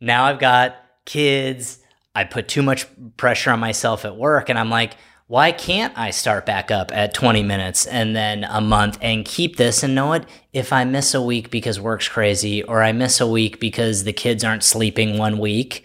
[0.00, 1.78] now I've got kids.
[2.14, 2.86] I put too much
[3.16, 7.14] pressure on myself at work, and I'm like, why can't I start back up at
[7.14, 9.84] 20 minutes and then a month and keep this?
[9.84, 10.28] And know what?
[10.52, 14.12] If I miss a week because work's crazy, or I miss a week because the
[14.12, 15.84] kids aren't sleeping one week,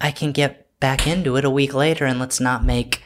[0.00, 3.02] I can get back into it a week later and let's not make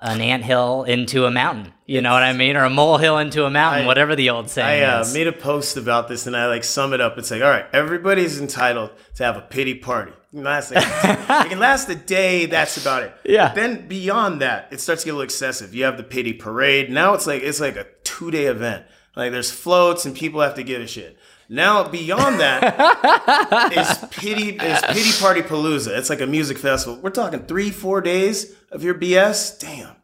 [0.00, 1.72] an anthill into a mountain.
[1.86, 2.56] You know what I mean?
[2.56, 5.12] Or a molehill into a mountain, I- wówhatever the old I saying uh, is.
[5.14, 7.18] made a post about this and I like sum it up.
[7.18, 10.12] It's like, all right, everybody's entitled to have a pity party.
[10.32, 10.84] It last, like,
[11.46, 12.46] it can last a day.
[12.46, 13.12] That's about it.
[13.24, 13.48] Yeah.
[13.48, 15.74] But then beyond that, it starts to get a little excessive.
[15.74, 16.88] You have the pity parade.
[16.90, 18.86] Now it's like it's like a two day event.
[19.16, 21.18] Like there's floats and people have to give a shit.
[21.48, 25.98] Now beyond that is pity is pity party palooza.
[25.98, 27.00] It's like a music festival.
[27.02, 29.58] We're talking three four days of your BS.
[29.58, 29.96] Damn.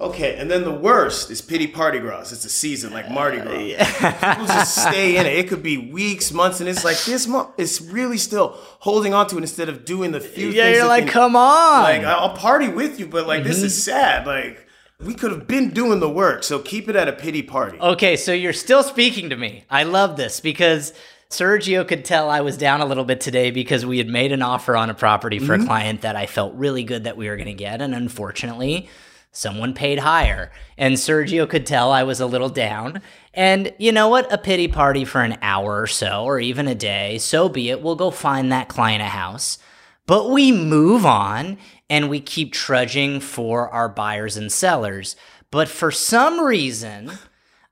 [0.00, 2.32] Okay, and then the worst is pity party gras.
[2.32, 3.76] It's a season like Mardi Gras.
[3.76, 5.34] People just stay in it.
[5.36, 7.50] It could be weeks, months, and it's like this month.
[7.58, 11.04] It's really still holding on to it instead of doing the few yeah, you're like,
[11.04, 11.82] can- come on.
[11.82, 13.90] like I'll party with you, but like this is Mm-hmm.
[13.90, 14.26] sad.
[14.26, 14.66] Like
[15.00, 17.78] we could have been doing the work, so keep it at a pity party.
[17.78, 19.64] Okay, so you're still speaking to me.
[19.68, 20.94] I love this because
[21.30, 24.42] Sergio could tell I was down a little bit today because we had made an
[24.42, 25.66] offer on a property for a mm-hmm.
[25.66, 27.80] client that I felt really good that we were going to get.
[27.80, 28.88] And unfortunately,
[29.30, 30.50] someone paid higher.
[30.76, 33.00] And Sergio could tell I was a little down.
[33.32, 34.32] And you know what?
[34.32, 37.80] A pity party for an hour or so, or even a day, so be it.
[37.80, 39.58] We'll go find that client a house.
[40.06, 45.14] But we move on and we keep trudging for our buyers and sellers.
[45.52, 47.12] But for some reason,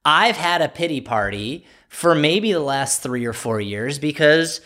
[0.05, 4.61] I've had a pity party for maybe the last three or four years because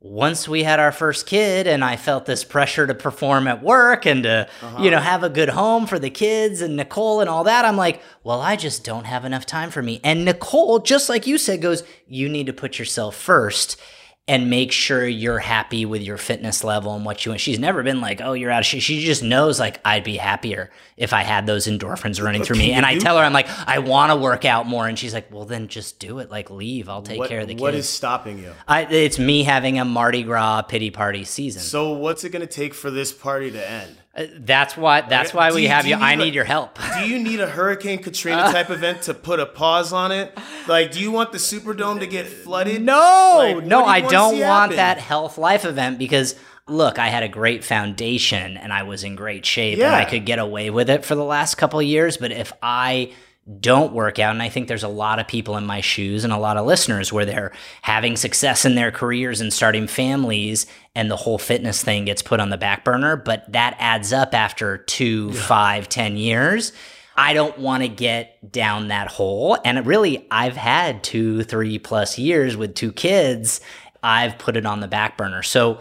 [0.00, 4.04] once we had our first kid and I felt this pressure to perform at work
[4.04, 4.82] and to, uh-huh.
[4.82, 7.76] you know, have a good home for the kids and Nicole and all that, I'm
[7.76, 10.00] like, well, I just don't have enough time for me.
[10.02, 13.80] And Nicole, just like you said, goes, you need to put yourself first
[14.28, 17.40] and make sure you're happy with your fitness level and what you want.
[17.40, 18.80] She's never been like, oh, you're out of shit.
[18.80, 22.70] She just knows like I'd be happier if I had those endorphins running through me.
[22.72, 24.86] And I tell her, I'm like, I want to work out more.
[24.86, 26.30] And she's like, well, then just do it.
[26.30, 26.88] Like leave.
[26.88, 27.62] I'll take What, care of the kids.
[27.62, 28.52] what is stopping you?
[28.68, 31.60] I, it's me having a Mardi Gras pity party season.
[31.60, 33.96] So what's it gonna take for this party to end?
[34.14, 35.00] Uh, that's why.
[35.00, 35.96] That's why Do we you- have you.
[35.96, 36.78] you I need, your help.
[36.98, 40.36] Do you need a Hurricane Katrina type event to put a pause on it?
[40.68, 42.82] Like, do you want the Superdome to get flooded?
[42.82, 44.76] No, Like, no, do I don't want happen?
[44.76, 46.34] that health life event because
[46.68, 50.24] look, I had a great foundation and I was in great shape and I could
[50.26, 52.16] get away with it for the last couple of years.
[52.18, 53.12] But if I
[53.60, 56.32] don't work out, and I think there's a lot of people in my shoes and
[56.32, 57.52] a lot of listeners where they're
[57.82, 62.38] having success in their careers and starting families, and the whole fitness thing gets put
[62.38, 66.72] on the back burner, but that adds up after two, five, ten years.
[67.16, 69.58] I don't want to get down that hole.
[69.64, 73.60] And really, I've had two, three plus years with two kids.
[74.02, 75.42] I've put it on the back burner.
[75.42, 75.80] So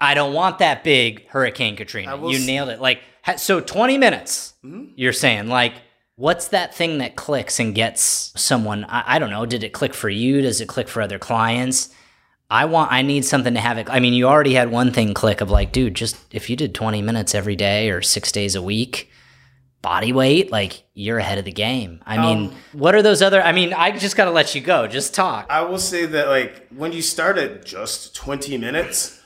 [0.00, 2.16] I don't want that big Hurricane Katrina.
[2.30, 2.80] You nailed it.
[2.80, 3.00] Like,
[3.38, 4.54] so 20 minutes,
[4.94, 5.74] you're saying, like,
[6.18, 8.84] What's that thing that clicks and gets someone?
[8.86, 9.46] I, I don't know.
[9.46, 10.42] Did it click for you?
[10.42, 11.94] Does it click for other clients?
[12.50, 13.88] I want, I need something to have it.
[13.88, 16.74] I mean, you already had one thing click of like, dude, just if you did
[16.74, 19.12] 20 minutes every day or six days a week,
[19.80, 22.02] body weight, like you're ahead of the game.
[22.04, 23.40] I um, mean, what are those other?
[23.40, 24.88] I mean, I just got to let you go.
[24.88, 25.46] Just talk.
[25.48, 29.17] I will say that like when you start at just 20 minutes,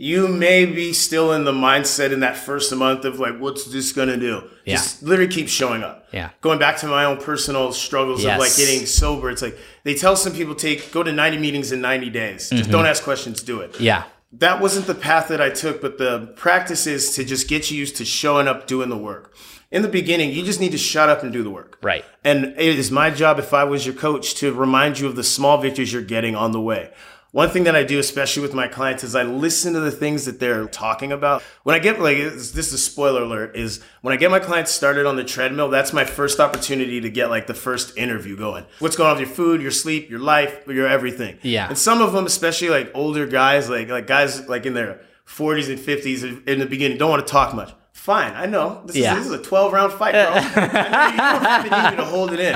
[0.00, 3.92] you may be still in the mindset in that first month of like, what's this
[3.92, 4.48] gonna do?
[4.64, 4.76] Yeah.
[4.76, 6.06] Just literally keep showing up.
[6.12, 6.30] Yeah.
[6.40, 8.34] Going back to my own personal struggles Yes.
[8.34, 11.72] of like getting sober, it's like they tell some people take go to 90 meetings
[11.72, 12.48] in 90 days.
[12.48, 12.70] Just mm-hmm.
[12.70, 13.78] don't ask questions, do it.
[13.80, 14.04] Yeah.
[14.32, 17.78] That wasn't the path that I took, but the practice is to just get you
[17.78, 19.34] used to showing up, doing the work.
[19.72, 21.78] In the beginning, you just need to shut up and do the work.
[21.82, 22.04] Right.
[22.24, 25.24] And it is my job, if I was your coach, to remind you of the
[25.24, 26.92] small victories you're getting on the way.
[27.32, 30.24] One thing that I do, especially with my clients, is I listen to the things
[30.24, 31.42] that they're talking about.
[31.62, 34.70] When I get like this is a spoiler alert, is when I get my clients
[34.70, 38.64] started on the treadmill, that's my first opportunity to get like the first interview going.
[38.78, 41.38] What's going on with your food, your sleep, your life, your everything.
[41.42, 41.68] Yeah.
[41.68, 45.68] And some of them, especially like older guys, like like guys like in their 40s
[45.68, 47.74] and 50s in the beginning, don't want to talk much.
[48.08, 48.80] Fine, I know.
[48.86, 49.18] This, Yeah.
[49.18, 50.22] is, this is a 12 round fight, bro.
[50.22, 52.54] I know you don't have it in you to hold it in.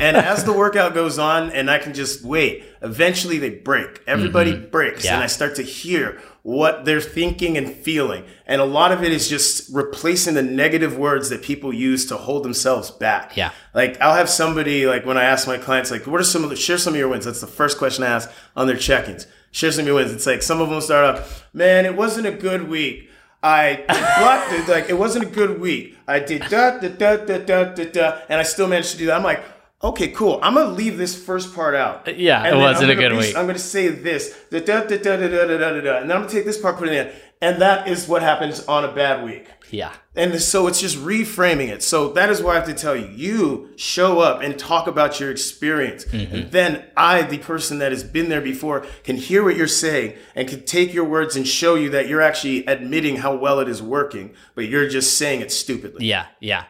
[0.00, 4.00] And as the workout goes on, and I can just wait, eventually they break.
[4.06, 5.00] Everybody breaks.
[5.00, 5.06] Mm-hmm.
[5.08, 5.14] Yeah.
[5.16, 8.24] And I start to hear what they're thinking and feeling.
[8.46, 12.16] And a lot of it is just replacing the negative words that people use to
[12.16, 13.36] hold themselves back.
[13.36, 13.50] Yeah.
[13.74, 16.48] Like I'll have somebody like when I ask my clients like, what are some of
[16.48, 17.26] the share some of your wins?
[17.26, 19.26] That's the first question I ask on their check-ins.
[19.50, 20.12] Share some of your wins.
[20.12, 23.10] It's like some of them start off, man, it wasn't a good week.
[23.44, 25.98] I block, like it wasn't a good week.
[26.08, 29.06] I did da da da da da da da, and I still managed to do
[29.06, 29.16] that.
[29.16, 29.44] I'm like,
[29.82, 30.40] okay, cool.
[30.42, 32.16] I'm gonna leave this first part out.
[32.16, 33.36] Yeah, And it wasn't a good be- week.
[33.36, 36.16] I'm gonna say this da da da da da da da da da, and then
[36.16, 37.12] I'm gonna take this part, put it in,
[37.44, 39.46] and that is what happens on a bad week.
[39.70, 39.92] Yeah.
[40.16, 41.82] And so it's just reframing it.
[41.82, 45.20] So that is why I have to tell you, you show up and talk about
[45.20, 46.04] your experience.
[46.06, 46.34] Mm-hmm.
[46.34, 50.16] And then I, the person that has been there before, can hear what you're saying
[50.34, 53.68] and can take your words and show you that you're actually admitting how well it
[53.68, 56.06] is working, but you're just saying it stupidly.
[56.06, 56.64] Yeah, yeah.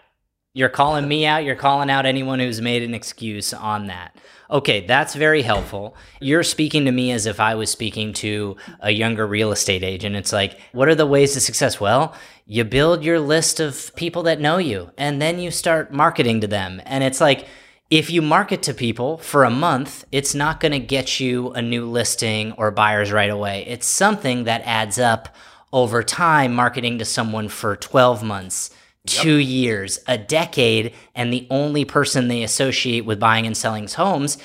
[0.57, 1.43] You're calling me out.
[1.43, 4.17] You're calling out anyone who's made an excuse on that.
[4.49, 5.97] Okay, that's very helpful.
[6.21, 10.15] You're speaking to me as if I was speaking to a younger real estate agent.
[10.15, 11.81] It's like, what are the ways to success?
[11.81, 12.15] Well,
[12.47, 16.47] you build your list of people that know you and then you start marketing to
[16.47, 16.81] them.
[16.87, 17.49] And it's like,
[17.91, 21.63] if you market to people for a month, it's not going to get you a
[21.63, 23.65] new listing or buyers right away.
[23.67, 25.35] It's something that adds up
[25.73, 28.71] over time, marketing to someone for 12 months,
[29.07, 34.39] two years, a decade, and the only person they associate with buying and selling homes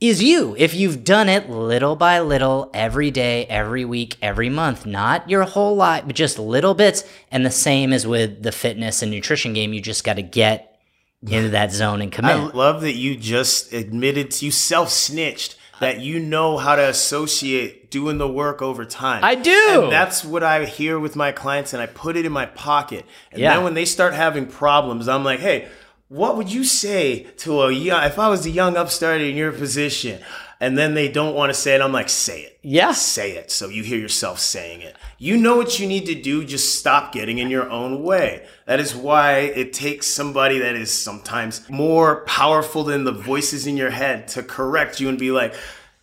[0.00, 0.56] is you.
[0.58, 5.44] If you've done it little by little, every day, every week, every month, not your
[5.44, 7.04] whole life, but just little bits.
[7.30, 10.80] And the same as with the fitness and nutrition game, you just got to get
[11.22, 12.32] into that zone and commit.
[12.32, 17.90] I love that you just admitted, you self snitched that you know how to associate
[17.90, 19.22] doing the work over time.
[19.24, 19.82] I do.
[19.82, 23.04] And that's what I hear with my clients, and I put it in my pocket.
[23.30, 23.54] And Yeah.
[23.54, 25.68] then when they start having problems, I'm like, hey,
[26.08, 29.50] what would you say to a young, if I was a young upstart in your
[29.50, 30.20] position?
[30.62, 31.80] And then they don't want to say it.
[31.80, 32.58] I'm like, say it.
[32.62, 32.92] Yeah.
[32.92, 34.94] Say it so you hear yourself saying it.
[35.18, 38.46] You know what you need to do, just stop getting in your own way.
[38.66, 43.76] That is why it takes somebody that is sometimes more powerful than the voices in
[43.76, 45.52] your head to correct you and be like,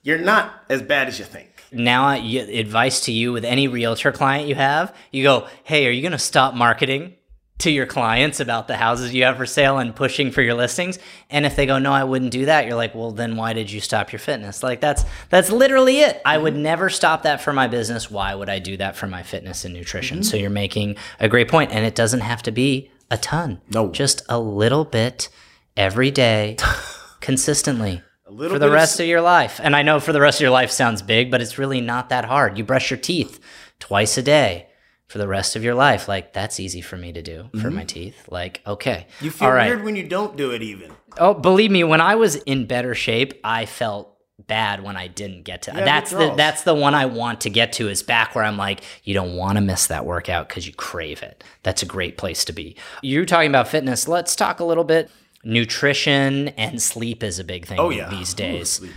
[0.04, 1.48] you're not as bad as you think.
[1.72, 6.02] now advice to you with any realtor client you have you go hey are you
[6.02, 7.14] going to stop marketing
[7.60, 10.98] to your clients about the houses you have for sale and pushing for your listings.
[11.30, 13.72] And if they go no i wouldn't do that you're like well then why did
[13.72, 14.64] you stop your fitness?
[14.64, 16.22] Like that's that's literally it.
[16.26, 16.64] I would mm-hmm.
[16.64, 18.10] never stop that for my business.
[18.10, 20.20] Why would i do that for my fitness and nutrition?
[20.20, 20.24] Mm-hmm.
[20.24, 23.62] So you're making a great point and it doesn't have to be a ton.
[23.74, 23.92] No.
[23.92, 25.30] just a little bit
[25.76, 26.58] every day
[27.20, 29.60] consistently little for the bit of rest of your life.
[29.62, 32.10] And I know for the rest of your life sounds big, but it's really not
[32.10, 32.58] that hard.
[32.58, 33.40] You brush your teeth
[33.80, 34.69] twice a day
[35.10, 36.08] for the rest of your life.
[36.08, 38.30] Like that's easy for me to do for my teeth.
[38.30, 39.08] Like, okay.
[39.10, 39.26] Mm-hmm.
[39.26, 39.68] You feel right.
[39.68, 40.94] weird when you don't do it even.
[41.18, 44.16] Oh, believe me, when I was in better shape, I felt
[44.48, 47.50] bad when I didn't get to Yeah, that's the that's the one I want to
[47.50, 50.66] get to is back where I'm like you don't want to miss that workout cuz
[50.66, 51.44] you crave it.
[51.64, 52.78] That's a great place to be.
[53.02, 54.08] You're talking about fitness.
[54.08, 55.12] Let's talk a little bit
[55.44, 58.10] nutrition and sleep is a big thing Oh, yeah.
[58.10, 58.70] these days.
[58.70, 58.92] sleep.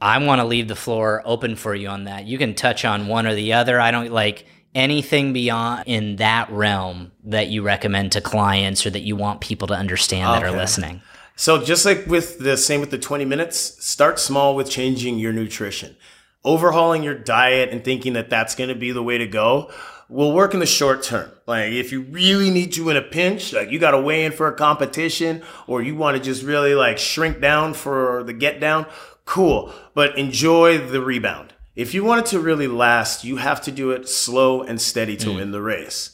[0.00, 2.26] I want to leave the floor open for you on that.
[2.26, 3.80] You can touch on one or the other.
[3.80, 4.44] I don't like
[4.74, 9.68] anything beyond in that realm that you recommend to clients or that you want people
[9.68, 11.00] to understand that are listening.
[11.36, 15.32] So just like with the same with the 20 minutes, start small with changing your
[15.32, 15.96] nutrition.
[16.44, 19.70] overhauling your diet and thinking that that's going to be the way to go
[20.08, 21.30] will work in the short term.
[21.46, 24.32] Like if you really need to in a pinch, like you got to weigh in
[24.32, 28.60] for a competition or you want to just really like shrink down for the get
[28.60, 28.86] down,
[29.24, 29.72] cool.
[29.94, 31.53] But enjoy the rebound.
[31.74, 35.16] If you want it to really last, you have to do it slow and steady
[35.18, 36.10] to win the race.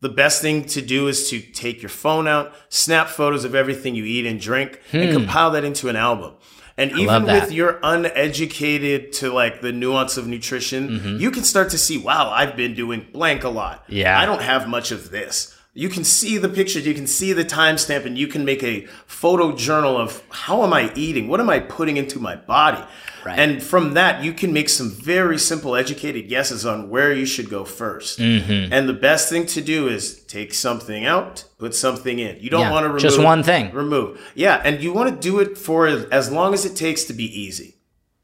[0.00, 3.94] The best thing to do is to take your phone out, snap photos of everything
[3.94, 6.34] you eat and drink, and compile that into an album.
[6.76, 11.78] And even with your uneducated to like the nuance of nutrition, you can start to
[11.78, 13.84] see, wow, I've been doing blank a lot.
[13.88, 14.18] Yeah.
[14.18, 15.56] I don't have much of this.
[15.76, 18.86] You can see the pictures, you can see the timestamp, and you can make a
[19.06, 21.26] photo journal of how am I eating?
[21.26, 22.80] What am I putting into my body?
[23.24, 23.38] Right.
[23.38, 27.50] And from that, you can make some very simple, educated guesses on where you should
[27.50, 28.72] go 1st Mm-hmm.
[28.72, 32.38] And the best thing to do is take something out, put something in.
[32.38, 33.72] You don't Yeah, want to remove just one thing.
[33.72, 34.20] Remove.
[34.34, 37.24] Yeah, and you want to do it for as long as it takes to be
[37.24, 37.73] easy.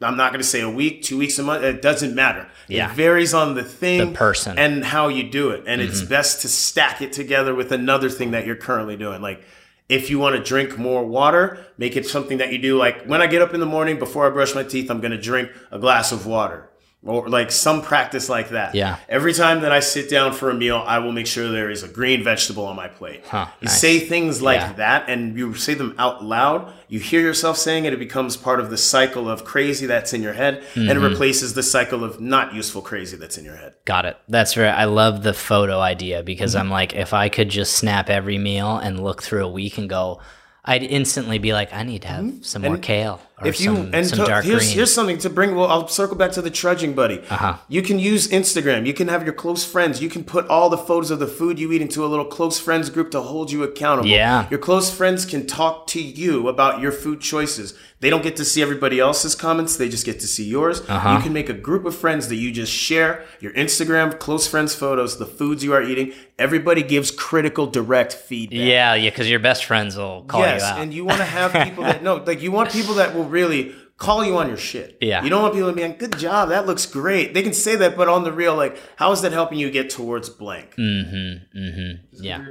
[0.03, 1.63] I'm not going to say a week, two weeks, a month.
[1.63, 2.49] It doesn't matter.
[2.69, 2.91] Yeah.
[2.91, 4.59] It varies on the thing, The person.
[4.59, 5.65] and how you do it.
[5.67, 5.91] And Mm-hmm.
[5.91, 9.21] it's best to stack it together with another thing that you're currently doing.
[9.21, 9.43] Like
[9.91, 12.79] if you want to drink more water, make it something that you do.
[12.79, 15.11] Like when I get up in the morning before I brush my teeth, I'm going
[15.13, 16.70] to drink a glass of water.
[17.03, 18.75] Or like some practice like that.
[18.75, 18.97] Yeah.
[19.09, 21.83] Every time that I sit down for a meal, I will make sure there is
[21.83, 23.25] a green vegetable on my plate.
[23.27, 23.81] Huh, you nice.
[23.81, 24.73] say things like Yeah.
[24.75, 28.61] that and you say them out loud, you hear yourself saying it, it becomes part
[28.61, 30.91] of the cycle of crazy that's in your head, and Mm-hmm.
[30.91, 33.77] it replaces the cycle of not useful crazy that's in your head.
[33.87, 34.19] Got it.
[34.29, 34.69] That's right.
[34.69, 36.61] I love the photo idea because Mm-hmm.
[36.67, 39.89] I'm like, if I could just snap every meal and look through a week and
[39.89, 40.21] go,
[40.67, 44.07] I'd instantly be like, I need to have some more kale If you some, and
[44.07, 44.75] some to- here's green.
[44.75, 45.55] here's something to bring.
[45.55, 47.21] Well, I'll circle back to the trudging buddy.
[47.31, 47.57] Uh-huh.
[47.69, 48.87] You can use Instagram.
[48.87, 50.03] You can have your close friends.
[50.03, 52.59] You can put all the photos of the food you eat into a little close
[52.59, 54.09] friends group to hold you accountable.
[54.09, 54.49] Yeah.
[54.51, 57.75] Your close friends can talk to you about your food choices.
[58.01, 59.77] They don't get to see everybody else's comments.
[59.77, 60.81] They just get to see yours.
[60.89, 61.17] Uh-huh.
[61.17, 64.75] You can make a group of friends that you just share your Instagram close friends
[64.75, 66.15] photos, the foods you are eating.
[66.39, 68.59] Everybody gives critical, direct feedback.
[68.59, 70.81] yeah, yeah, because your best friends will call yes, you out.
[70.81, 73.75] and you want to have people that know, like you want people that will really
[73.97, 74.97] call you on your shit.
[75.01, 75.23] Yeah.
[75.23, 77.77] You don't want people to be like, "Good job, that looks great." They can say
[77.77, 80.75] that, but on the real, like, how is that helping you get towards blank?
[80.77, 81.11] Mm.
[81.11, 81.59] Hmm.
[81.59, 82.25] Mm hmm.
[82.25, 82.45] Yeah.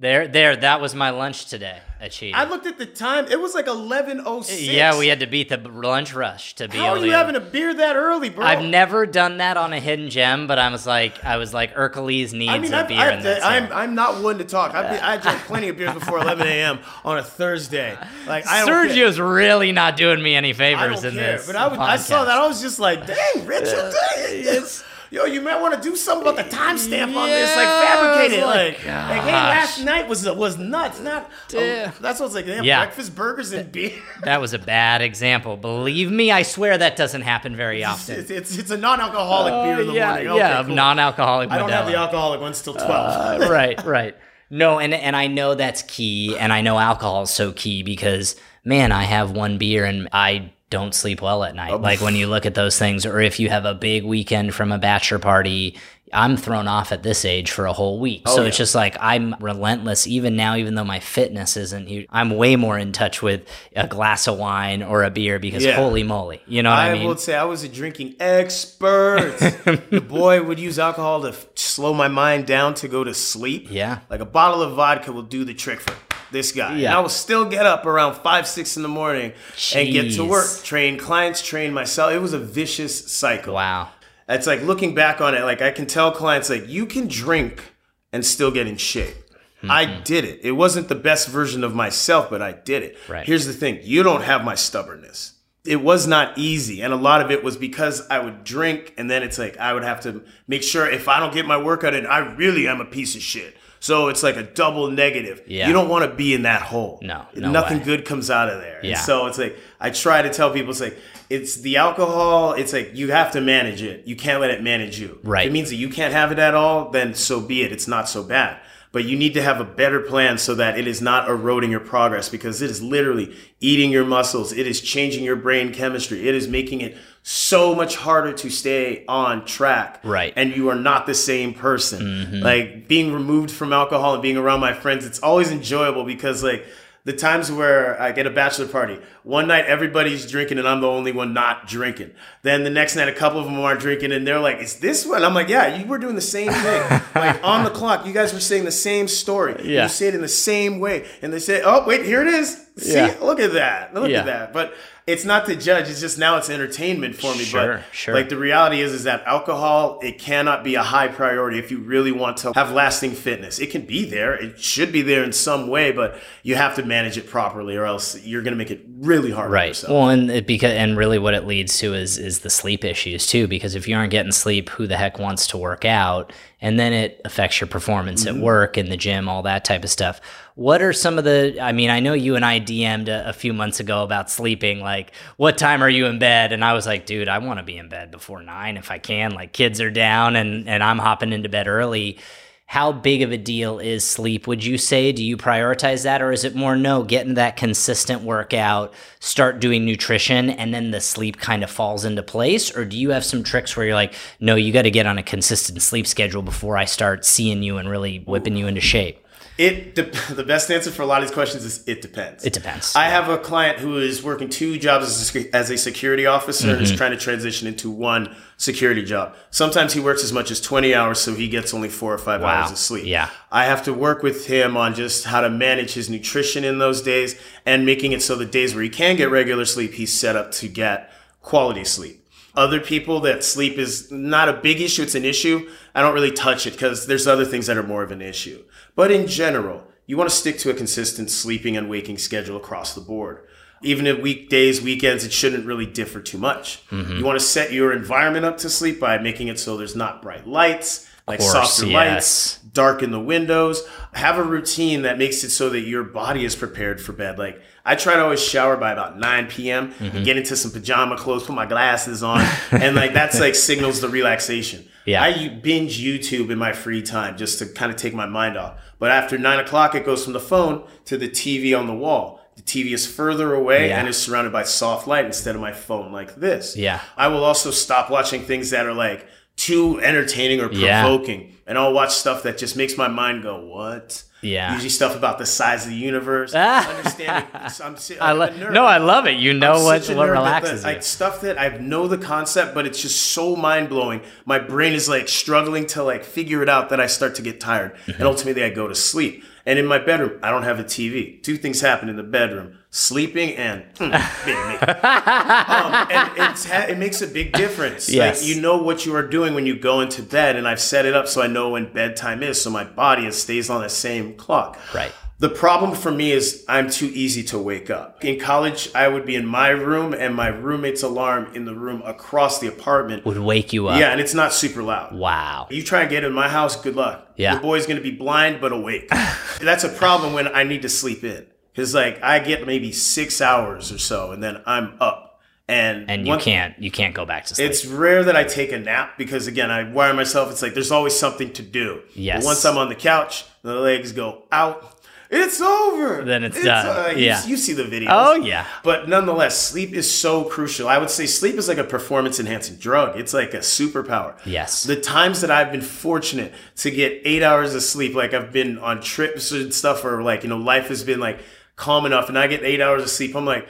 [0.00, 0.56] There, there.
[0.56, 2.34] That was my lunch today at Cheetah.
[2.34, 4.62] I looked at the time; it was like eleven oh six.
[4.62, 7.40] yeah, we had to beat the lunch rush to be How are you having a
[7.40, 8.46] beer that early, bro?
[8.46, 11.72] I've never done that on a hidden gem, but I was like, I was like,
[11.72, 13.44] Hercules needs I mean, a I've, beer I've, in this.
[13.44, 14.74] I'm I'm not one to talk.
[14.74, 16.78] I've been, I drank plenty of beers before 11 a.m.
[17.04, 17.98] on a Thursday.
[18.26, 18.88] Like I don't care.
[18.88, 21.36] Sergio's really not doing me any favors in care.
[21.36, 21.46] this.
[21.46, 22.38] But I, would, I saw that.
[22.38, 24.66] I was just like, dang, Richard, dang.
[25.12, 28.38] Yo, you might want to do something about the timestamp on this, like Yeah, fabricate
[28.38, 29.50] it, I was like, like, like, hey, gosh.
[29.56, 31.28] last night was was nuts, not.
[31.50, 31.90] Yeah.
[31.92, 32.46] Oh, that's what's like.
[32.46, 32.84] They have Yeah.
[32.84, 33.90] breakfast burgers and beer.
[34.22, 35.56] That was a bad example.
[35.56, 38.20] Believe me, I swear that doesn't happen very often.
[38.20, 40.28] It's, it's it's a non-alcoholic beer in the yeah, morning.
[40.28, 40.74] Okay, yeah, cool.
[40.76, 41.50] non-alcoholic.
[41.50, 43.42] I don't have the alcoholic ones till twelve.
[43.42, 44.16] Uh, right, right.
[44.48, 48.36] No, and and I know that's key, and I know alcohol is so key because
[48.64, 51.72] man, I have one beer and I don't sleep well at night.
[51.72, 51.76] Oh.
[51.76, 54.70] Like when you look at those things, or if you have a big weekend from
[54.72, 55.76] a bachelor party,
[56.12, 58.22] I'm thrown off at this age for a whole week.
[58.26, 62.06] Oh, so it's just like I'm relentless even now, even though my fitness isn't huge.
[62.10, 63.46] I'm way more in touch with
[63.76, 65.76] a glass of wine or a beer because Yeah.
[65.76, 67.06] holy moly, you know what I, I mean?
[67.06, 69.36] would say I was a drinking expert.
[69.90, 73.68] the boy would use alcohol to slow my mind down to go to sleep.
[73.70, 74.00] Yeah.
[74.08, 75.94] Like a bottle of vodka will do the trick for
[76.32, 76.72] this guy.
[76.72, 76.96] And Yeah.
[76.96, 79.32] I will still get up around five, six in the morning
[79.74, 82.12] and get to work, train clients, train myself.
[82.12, 83.54] It was a vicious cycle.
[83.54, 83.88] wow.
[84.28, 87.74] It's like looking back on it, like I can tell clients like you can drink
[88.12, 89.16] and still get in shape.
[89.58, 89.70] Mm-hmm.
[89.72, 90.40] I did it.
[90.44, 92.96] It wasn't the best version of myself, but I did it.
[93.08, 93.26] Right.
[93.26, 95.34] Here's the thing you don't have my stubbornness.
[95.66, 96.80] It was not easy.
[96.80, 99.74] And a lot of it was because I would drink and then it's like I
[99.74, 102.80] would have to make sure if I don't get my workout in, I really am
[102.80, 103.56] a piece of shit.
[103.82, 105.42] So it's like a double negative.
[105.46, 105.66] Yeah.
[105.66, 106.98] You don't want to be in that hole.
[107.02, 107.84] No, no Nothing way.
[107.84, 108.78] good comes out of there.
[108.80, 109.00] And Yeah.
[109.00, 110.98] so it's like I try to tell people it's like
[111.30, 114.06] it's the alcohol, it's like you have to manage it.
[114.06, 115.18] You can't let it manage you.
[115.22, 115.46] Right.
[115.46, 117.72] If it means that you can't have it at all, then so be it.
[117.72, 118.58] It's not so bad.
[118.92, 121.80] But you need to have a better plan so that it is not eroding your
[121.80, 124.52] progress because it is literally eating your muscles.
[124.52, 126.26] It is changing your brain chemistry.
[126.26, 130.00] It is making it so much harder to stay on track.
[130.02, 130.32] Right.
[130.34, 132.02] And you are not the same person.
[132.02, 132.40] Mm-hmm.
[132.40, 136.66] Like being removed from alcohol and being around my friends, it's always enjoyable because like
[137.04, 140.86] the times where I get a bachelor party, one night everybody's drinking and I'm the
[140.88, 142.10] only one not drinking.
[142.42, 145.06] Then the next night, a couple of them are drinking and they're like, "Is this
[145.06, 147.00] one?" I'm like, "Yeah, you were doing the same thing.
[147.14, 149.56] like on the clock, you guys were saying the same story.
[149.64, 149.84] Yeah.
[149.84, 152.66] You say it in the same way." And they say, "Oh, wait, here it is."
[152.76, 153.14] See, Yeah.
[153.20, 153.94] look at that.
[153.94, 154.20] Look Yeah.
[154.20, 154.52] at that.
[154.52, 154.74] But
[155.10, 155.88] it's not to judge.
[155.90, 157.44] It's just now it's entertainment for me.
[157.44, 158.14] Sure, but sure.
[158.14, 161.78] like the reality is, is that alcohol it cannot be a high priority if you
[161.78, 163.58] really want to have lasting fitness.
[163.58, 164.34] It can be there.
[164.34, 167.84] It should be there in some way, but you have to manage it properly, or
[167.84, 169.68] else you're going to make it really hard Right.
[169.68, 169.92] yourself.
[169.92, 173.26] Well, and it because and really what it leads to is is the sleep issues
[173.26, 173.46] too.
[173.48, 176.32] Because if you aren't getting sleep, who the heck wants to work out?
[176.62, 178.36] And then it affects your performance Mm-hmm.
[178.38, 180.20] at work, in the gym, all that type of stuff.
[180.60, 181.56] What are some of the?
[181.58, 184.80] I mean, I know you and I DM'd a, a few months ago about sleeping.
[184.80, 186.52] Like, what time are you in bed?
[186.52, 188.98] And I was like, dude, I want to be in bed before nine if I
[188.98, 189.32] can.
[189.32, 192.18] Like, kids are down, and and I'm hopping into bed early.
[192.66, 194.46] How big of a deal is sleep?
[194.46, 195.12] Would you say?
[195.12, 199.86] Do you prioritize that, or is it more no, getting that consistent workout, start doing
[199.86, 202.76] nutrition, and then the sleep kind of falls into place?
[202.76, 205.16] Or do you have some tricks where you're like, no, you got to get on
[205.16, 209.24] a consistent sleep schedule before I start seeing you and really whipping you into shape?
[209.60, 210.02] It de-
[210.34, 212.44] the best answer for a lot of these questions is it depends.
[212.44, 212.96] It depends.
[212.96, 216.66] I have a client who is working two jobs as a, as a security officer
[216.68, 216.74] Mm-hmm.
[216.76, 219.34] and is trying to transition into one security job.
[219.50, 222.40] Sometimes he works as much as 20 hours, so he gets only four or five
[222.40, 222.62] Wow.
[222.62, 223.04] hours of sleep.
[223.06, 223.28] Yeah.
[223.52, 227.02] I have to work with him on just how to manage his nutrition in those
[227.02, 230.36] days and making it so the days where he can get regular sleep, he's set
[230.36, 231.10] up to get
[231.42, 232.19] quality sleep.
[232.54, 235.70] Other people that sleep is not a big issue, it's an issue.
[235.94, 238.64] I don't really touch it because there's other things that are more of an issue.
[238.96, 242.94] But in general, you want to stick to a consistent sleeping and waking schedule across
[242.94, 243.46] the board.
[243.82, 246.86] Even in weekdays, weekends, it shouldn't really differ too much.
[246.88, 247.18] Mm-hmm.
[247.18, 250.20] You want to set your environment up to sleep by making it so there's not
[250.20, 251.94] bright lights, like course, softer yes.
[251.94, 253.86] lights, darken the windows.
[254.12, 257.38] Have a routine that makes it so that your body is prepared for bed.
[257.38, 259.92] Like I try to always shower by about 9 p.m.
[259.94, 260.22] Mm-hmm.
[260.22, 264.08] get into some pajama clothes, put my glasses on, and like that's like signals the
[264.08, 264.86] relaxation.
[265.06, 265.22] Yeah.
[265.22, 268.78] I binge YouTube in my free time just to kind of take my mind off.
[268.98, 272.38] But after nine o'clock, it goes from the phone to the TV on the wall.
[272.56, 273.98] The TV is further away Yeah.
[273.98, 276.76] and is surrounded by soft light instead of my phone like this.
[276.76, 277.00] Yeah.
[277.16, 279.26] I will also stop watching things that are like
[279.56, 281.00] too entertaining or Yeah.
[281.02, 281.54] provoking.
[281.66, 284.22] And I'll watch stuff that just makes my mind go, what?
[284.42, 284.72] Yeah.
[284.72, 286.52] Usually stuff about the size of the universe.
[286.56, 286.88] Ah.
[286.96, 287.50] Understanding.
[287.84, 289.36] I'm, si- I I'm lo- no, I love it.
[289.38, 290.94] You know I'm what what relaxes the- you.
[290.94, 294.22] Like stuff that I know the concept, but it's just so mind blowing.
[294.46, 297.60] My brain is like struggling to like figure it out that I start to get
[297.60, 298.12] tired, Mm-hmm.
[298.12, 299.44] and ultimately I go to sleep.
[299.66, 301.42] And in my bedroom, I don't have a TV.
[301.42, 304.06] Two things happen in the bedroom: sleeping and me.
[304.52, 308.08] um, and it's ha- it makes a big difference.
[308.08, 308.40] Yes.
[308.40, 311.04] Like you know what you are doing when you go into bed, and I've set
[311.06, 314.34] it up so I know when bedtime is, so my body stays on the same
[314.34, 314.78] clock.
[314.94, 315.12] Right.
[315.40, 318.22] The problem for me is I'm too easy to wake up.
[318.22, 322.02] In college, I would be in my room and my roommate's alarm in the room
[322.04, 323.24] across the apartment.
[323.24, 323.98] Would wake you up.
[323.98, 325.14] Yeah, and it's not super loud.
[325.14, 325.66] Wow.
[325.70, 327.26] You try and get in my house, good luck.
[327.36, 327.52] Yeah.
[327.52, 329.08] Your boy's gonna be blind but awake.
[329.62, 331.46] That's a problem when I need to sleep in.
[331.74, 335.40] Cause like I get maybe six hours or so and then I'm up.
[335.66, 337.70] And, And you can't you can't go back to sleep.
[337.70, 340.50] it's rare that I take a nap because again, I wire myself.
[340.50, 342.02] It's like there's always something to do.
[342.12, 342.42] Yes.
[342.42, 344.99] But once I'm on the couch, the legs go out.
[345.32, 346.24] It's over.
[346.24, 346.86] Then it's done.
[346.86, 347.46] uh, you, Yeah.
[347.46, 348.10] you see the video.
[348.12, 348.66] oh yeah.
[348.82, 350.88] But nonetheless, sleep is so crucial.
[350.88, 353.16] I would say sleep is like a performance enhancing drug.
[353.16, 354.34] It's like a superpower.
[354.44, 354.82] Yes.
[354.82, 358.78] The times that I've been fortunate to get eight hours of sleep, like I've been
[358.78, 361.38] on trips and stuff, or like, you know, life has been like
[361.76, 363.68] calm enough and I get eight hours of sleep, I'm like,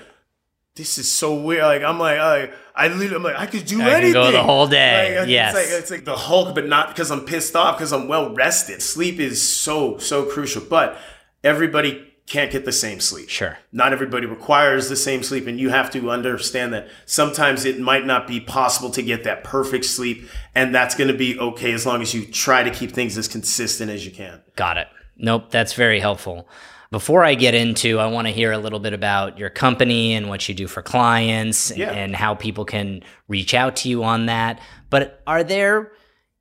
[0.77, 1.65] this is so weird.
[1.65, 4.13] Like I'm like, I, I literally, I'm like, I could do I can anything.
[4.15, 5.19] go the whole day.
[5.21, 5.55] Like, Yes.
[5.55, 8.33] It's like, it's like the Hulk, but not because I'm pissed off, because I'm well
[8.35, 8.81] rested.
[8.81, 10.63] Sleep is so, so crucial.
[10.63, 10.97] But
[11.45, 13.29] everybody can't get the same sleep.
[13.29, 13.59] Sure.
[13.73, 18.07] Not everybody requires the same sleep, and you have to understand that sometimes it might
[18.07, 21.85] not be possible to get that perfect sleep, and that's going to be okay as
[21.85, 24.41] long as you try to keep things as consistent as you can.
[24.55, 24.87] Got it.
[25.17, 26.49] Nope, that's very helpful.
[26.93, 30.29] Before I get into, I want to hear a little bit about your company and
[30.29, 31.91] what you do for clients Yeah.
[31.93, 34.61] and how people can reach out to you on that.
[34.89, 35.93] But are there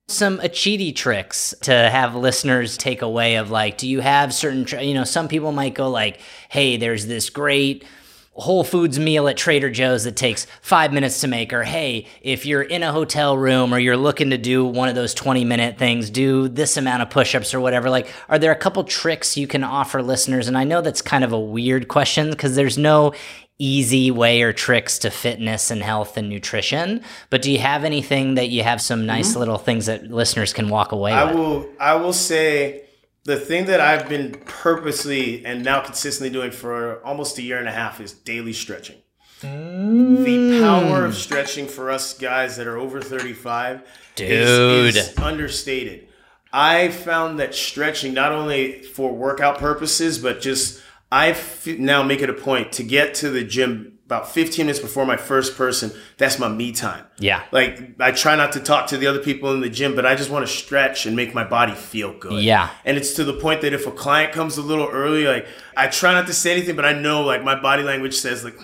[0.09, 4.93] some Achidi tricks to have listeners take away of like, do you have certain, you
[4.93, 7.85] know, some people might go like, hey, there's this great
[8.33, 12.45] Whole Foods meal at Trader Joe's that takes five minutes to make, or hey, if
[12.45, 15.77] you're in a hotel room or you're looking to do one of those 20 minute
[15.77, 17.89] things, do this amount of push ups or whatever.
[17.89, 20.47] Like, are there a couple tricks you can offer listeners?
[20.47, 23.13] And I know that's kind of a weird question because there's no
[23.59, 27.01] easy way or tricks to fitness and health and nutrition.
[27.29, 29.39] But do you have anything that you have some nice mm-hmm.
[29.39, 31.35] little things that listeners can walk away I with?
[31.35, 32.85] will I will say
[33.25, 37.67] the thing that I've been purposely and now consistently doing for almost a year and
[37.67, 38.97] a half is daily stretching.
[39.41, 41.15] The power of mm.
[41.15, 43.83] stretching for us guys that are over 35
[44.17, 46.07] is, is understated.
[46.51, 50.81] I found that stretching not only for workout purposes but just
[51.11, 54.79] I f- now make it a point to get to the gym about 15 minutes
[54.79, 55.91] before my first person.
[56.17, 57.05] That's my me time.
[57.19, 57.43] Yeah.
[57.51, 60.15] Like I try not to talk to the other people in the gym, but I
[60.15, 62.41] just want to stretch and make my body feel good.
[62.43, 62.69] Yeah.
[62.85, 65.87] And it's to the point that if a client comes a little early, like I
[65.87, 68.57] try not to say anything, but I know like my body language says like,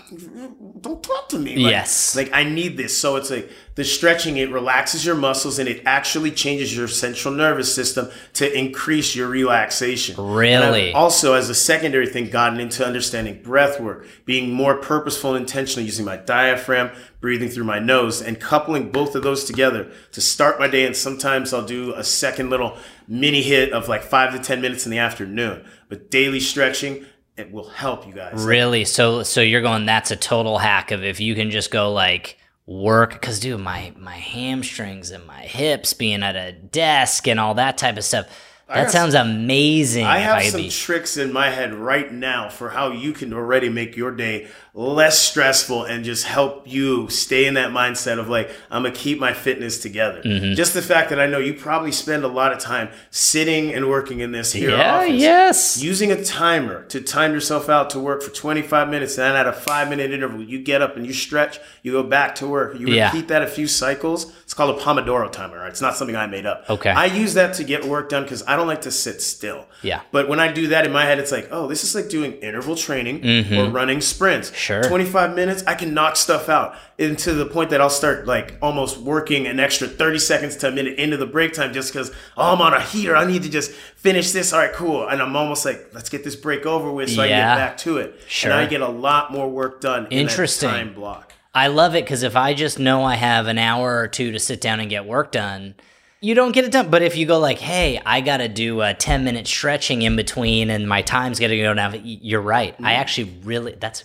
[0.82, 1.56] don't talk to me.
[1.58, 2.16] Like, Yes.
[2.16, 2.98] Like I need this.
[2.98, 7.34] So it's like the stretching, it relaxes your muscles and it actually changes your central
[7.34, 10.16] nervous system to increase your relaxation.
[10.18, 10.94] Really?
[10.94, 15.86] also, as a secondary thing, gotten into understanding breath work, being more purposeful and intentional,
[15.86, 20.60] using my diaphragm, breathing through my nose, and coupling both of those together to start
[20.60, 20.86] my day.
[20.86, 22.78] And sometimes I'll do a second little
[23.08, 25.66] mini hit of like five to 10 minutes in the afternoon.
[25.90, 27.06] But daily stretching,
[27.38, 28.44] it will help you guys.
[28.44, 28.86] Really?
[28.86, 32.38] So so you're going that's a total hack of if you can just go like
[32.66, 37.54] work cuz dude my my hamstrings and my hips being at a desk and all
[37.56, 38.28] that type of stuff.
[38.68, 40.06] That sounds amazing.
[40.06, 43.70] I have could some tricks in my head right now for how you can already
[43.70, 48.50] make your day less stressful and just help you stay in that mindset of like,
[48.72, 50.22] I'm gonna keep my fitness together.
[50.22, 50.56] Mm-hmm.
[50.56, 53.88] Just the fact that I know you probably spend a lot of time sitting and
[53.88, 55.12] working in this here yeah, office.
[55.14, 55.84] yes.
[55.84, 59.48] Using a timer to time yourself out to work for 25 minutes, and then at
[59.48, 62.78] a five minute interval, you get up and you stretch, you go back to work.
[62.80, 63.06] You Yeah.
[63.12, 64.34] repeat that a few cycles.
[64.44, 65.60] It's called a Pomodoro timer.
[65.60, 65.70] Right?
[65.70, 66.66] It's not something I made up.
[66.70, 66.90] Okay.
[66.90, 69.66] I use that to get work done because I don't like to sit still.
[69.82, 70.02] Yeah.
[70.12, 72.34] But when I do that in my head, it's like, oh, this is like doing
[72.34, 74.50] interval training or running sprints.
[74.50, 74.58] Mm-hmm.
[74.58, 74.84] Sure.
[74.84, 76.76] 25 minutes, I can knock stuff out.
[76.98, 80.70] And to the point that I'll start like almost working an extra 30 seconds to
[80.70, 83.16] a minute into the break time just because, oh, I'm on a heater.
[83.16, 84.54] I need to just finish this.
[84.54, 85.08] All right, cool.
[85.08, 87.40] And I'm almost like, let's get this break over with so I Yeah.
[87.50, 88.20] can get back to it.
[88.28, 88.52] Sure.
[88.52, 90.70] And I get a lot more work done in Interesting.
[90.70, 91.34] that time block.
[91.54, 94.40] I love it because if I just know I have an hour or two to
[94.40, 95.76] sit down and get work done,
[96.22, 96.90] you don't get it done.
[96.90, 100.16] But if you go like, "Hey, I got to do a ten minute stretching in
[100.16, 102.74] between, and my time's got to go down," you're right.
[102.74, 102.86] Mm-hmm.
[102.86, 104.04] I actually really that's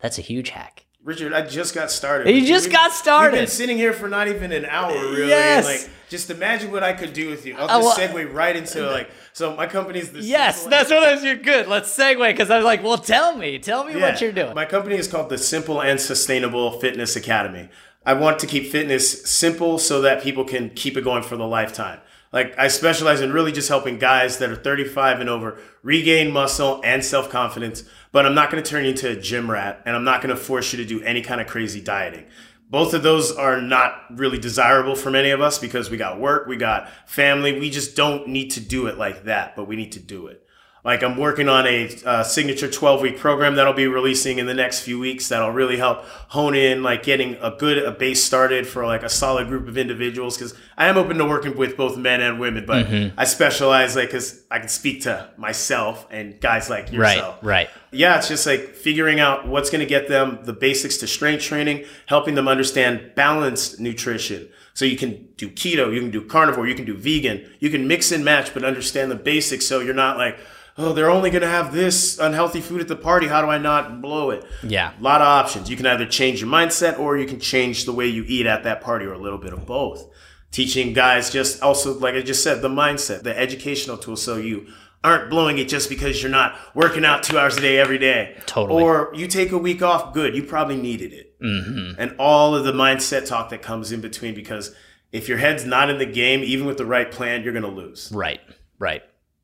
[0.00, 0.84] that's a huge hack.
[1.04, 2.30] Richard, I just got started.
[2.32, 3.32] You just We've- got started.
[3.32, 5.28] We've been sitting here for not even an hour, really.
[5.30, 5.64] Yes.
[5.64, 7.56] Like, just imagine what I could do with you.
[7.56, 9.10] I'll Oh, just well- segue right into like.
[9.32, 11.24] So my company's the Yes, Simple- that's what I was.
[11.24, 11.66] You're good.
[11.66, 14.64] Let's segue because I was like, "Well, tell me, tell me what you're doing." My
[14.64, 17.68] company is called the Simple and Sustainable Fitness Academy.
[18.04, 21.46] I want to keep fitness simple so that people can keep it going for the
[21.46, 22.00] lifetime.
[22.32, 26.80] Like I specialize in really just helping guys that are 35 and over regain muscle
[26.82, 30.04] and self-confidence, but I'm not going to turn you into a gym rat and I'm
[30.04, 32.24] not going to force you to do any kind of crazy dieting.
[32.70, 36.46] Both of those are not really desirable for many of us because we got work,
[36.46, 37.60] we got family.
[37.60, 40.41] We just don't need to do it like that, but we need to do it.
[40.84, 44.54] Like I'm working on a uh, signature 12 week program that'll be releasing in the
[44.54, 48.66] next few weeks that'll really help hone in like getting a good a base started
[48.66, 51.96] for like a solid group of individuals because I am open to working with both
[51.96, 56.68] men and women, but I specialize like because I can speak to myself and guys
[56.68, 57.38] like yourself.
[57.42, 57.70] right, right.
[57.92, 61.44] Yeah, it's just like figuring out what's going to get them the basics to strength
[61.44, 64.48] training, helping them understand balanced nutrition.
[64.74, 67.86] So you can do keto, you can do carnivore, you can do vegan, you can
[67.86, 70.38] mix and match, but understand the basics so you're not like,
[70.78, 73.26] oh, they're only going to have this unhealthy food at the party.
[73.26, 74.44] How do I not blow it?
[74.62, 74.92] Yeah.
[74.98, 75.70] A lot of options.
[75.70, 78.64] You can either change your mindset or you can change the way you eat at
[78.64, 80.08] that party or a little bit of both.
[80.50, 84.66] Teaching guys just also, like I just said, the mindset, the educational tool so you
[85.04, 88.36] aren't blowing it just because you're not working out two hours a day every day.
[88.46, 88.82] Totally.
[88.82, 90.36] Or you take a week off, good.
[90.36, 91.40] You probably needed it.
[91.40, 92.00] Mm-hmm.
[92.00, 94.74] And all of the mindset talk that comes in between because
[95.10, 97.68] if your head's not in the game, even with the right plan, you're going to
[97.68, 98.10] lose.
[98.14, 98.40] Right,
[98.78, 99.02] right.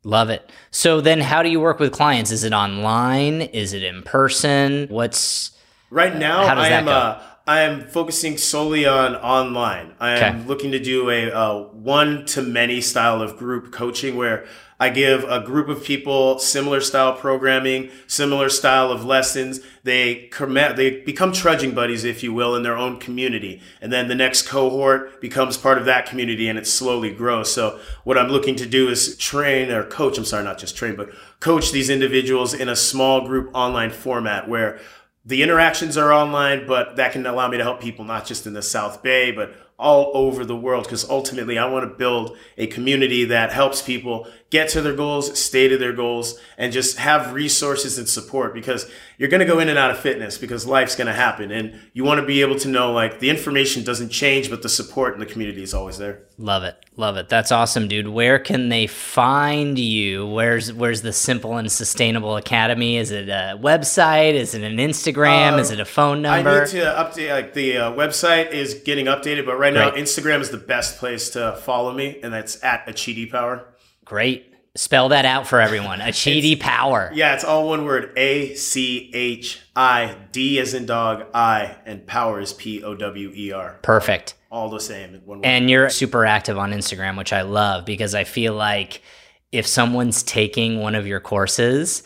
[0.09, 0.51] Love it.
[0.71, 2.31] So then, how do you work with clients?
[2.31, 3.43] Is it online?
[3.43, 4.87] Is it in person?
[4.89, 5.51] What's
[5.91, 9.95] Right now, How I am uh, I am focusing solely on online.
[10.01, 14.47] I am looking to do a uh, one to many style of group coaching where
[14.81, 19.61] I give a group of people similar style programming, similar style of lessons.
[19.89, 20.29] They
[20.77, 24.47] they become trudging buddies, if you will, in their own community, and then the next
[24.47, 27.51] cohort becomes part of that community, and it slowly grows.
[27.51, 30.19] So what I'm looking to do is train or coach.
[30.19, 31.09] I'm sorry, not just train, but
[31.41, 34.79] coach these individuals in a small group online format where
[35.25, 38.53] the interactions are online, but that can allow me to help people not just in
[38.53, 40.85] the South Bay, but all over the world.
[40.85, 45.39] Because ultimately, I want to build a community that helps people get to their goals,
[45.39, 48.55] stay to their goals, and just have resources and support.
[48.55, 51.51] Because you're going to go in and out of fitness because life's going to happen.
[51.51, 54.69] And you want to be able to know like the information doesn't change, but the
[54.69, 56.23] support in the community is always there.
[56.39, 57.29] love it, love it.
[57.29, 58.09] That's awesome, dude.
[58.09, 60.27] Where can they find you?
[60.27, 62.97] Where's Where's the Simple and Sustainable Academy?
[62.97, 64.35] Is it a website?
[64.35, 65.59] Is it an Instagram?
[65.59, 66.51] Is it a phone number?
[66.51, 67.31] I need to update.
[67.31, 71.31] Like the uh, website is getting updated, but right now Instagram is the best place
[71.31, 73.67] to follow me, and that's at Achidi Power.
[74.09, 74.49] Great,
[74.79, 75.99] Spell that out for everyone.
[75.99, 77.11] Achidi Power.
[77.13, 78.13] Yeah, it's all one word.
[78.17, 83.33] A C H I D as in dog, I, and power is P O W
[83.35, 83.81] E R.
[83.83, 84.35] Perfect.
[84.53, 85.47] All the same in one word.
[85.47, 89.03] And you're super active on Instagram, which I love because I feel like
[89.51, 92.05] if someone's taking one of your courses,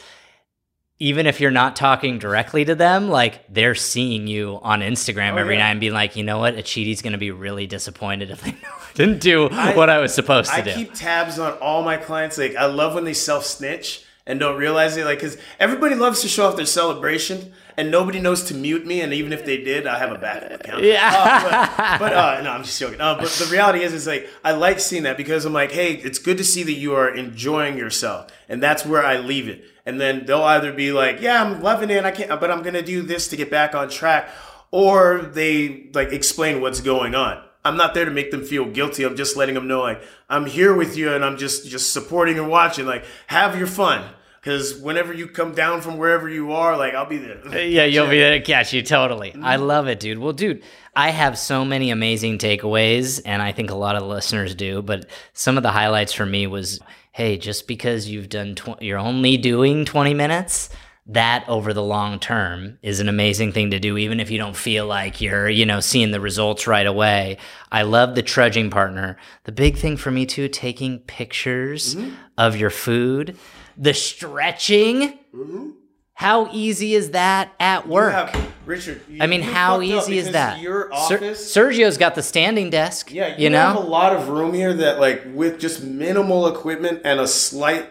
[1.03, 5.38] even if you're not talking directly to them, like they're seeing you on Instagram Oh,
[5.38, 5.64] every yeah.
[5.64, 8.55] night and being like, you know what, Achidi's to be really disappointed if they
[8.94, 10.70] didn't do what I was supposed to I do.
[10.70, 12.38] I keep tabs on all my clients.
[12.38, 15.05] Like, I love when they self snitch and don't realize it.
[15.05, 19.01] Like, because everybody loves to show off their celebration, and nobody knows to mute me.
[19.01, 20.83] And even if they did, I have a backup account.
[20.93, 21.11] Yeah.
[21.14, 23.01] Uh, but but, uh, no, I'm just joking.
[23.01, 25.95] Uh, but the reality is, is like I like seeing that because I'm like, hey,
[25.95, 29.64] it's good to see that you are enjoying yourself, and that's where I leave it.
[29.87, 32.83] And then they'll either be like, yeah, I'm loving it, I can't, but I'm gonna
[32.83, 34.29] do this to get back on track,
[34.70, 37.43] or they like explain what's going on.
[37.64, 39.05] I'm not there to make them feel guilty.
[39.05, 42.39] I'm just letting them know like I'm here with you and I'm just just supporting
[42.39, 42.87] and watching.
[42.87, 44.05] Like have your fun.
[44.43, 47.40] Cause whenever you come down from wherever you are, like I'll be there.
[47.64, 49.30] Yeah, you'll be there to catch you totally.
[49.40, 49.62] I Mm-hmm.
[49.62, 50.18] love it, dude.
[50.18, 50.64] Well, dude,
[50.97, 54.82] I have so many amazing takeaways, and I think a lot of the listeners do.
[54.82, 56.80] But some of the highlights for me was,
[57.12, 60.70] hey, just because you've done, tw- you're only doing 20 minutes.
[61.07, 64.55] That over the long term is an amazing thing to do, even if you don't
[64.57, 67.38] feel like you're, you know, seeing the results right away.
[67.72, 69.18] I love the trudging partner.
[69.45, 72.14] The big thing for me too, taking pictures Mm-hmm.
[72.38, 73.36] of your food,
[73.77, 75.18] the stretching.
[75.35, 75.70] Mm-hmm.
[76.14, 78.12] How easy is that at work?
[78.12, 79.01] Yeah, Richard.
[79.20, 80.61] I mean, how easy is that?
[80.61, 83.11] Your Ser- Sergio's got the standing desk.
[83.12, 87.01] yeah, you, you have a lot of room here that, like, with just minimal equipment
[87.05, 87.89] and a slight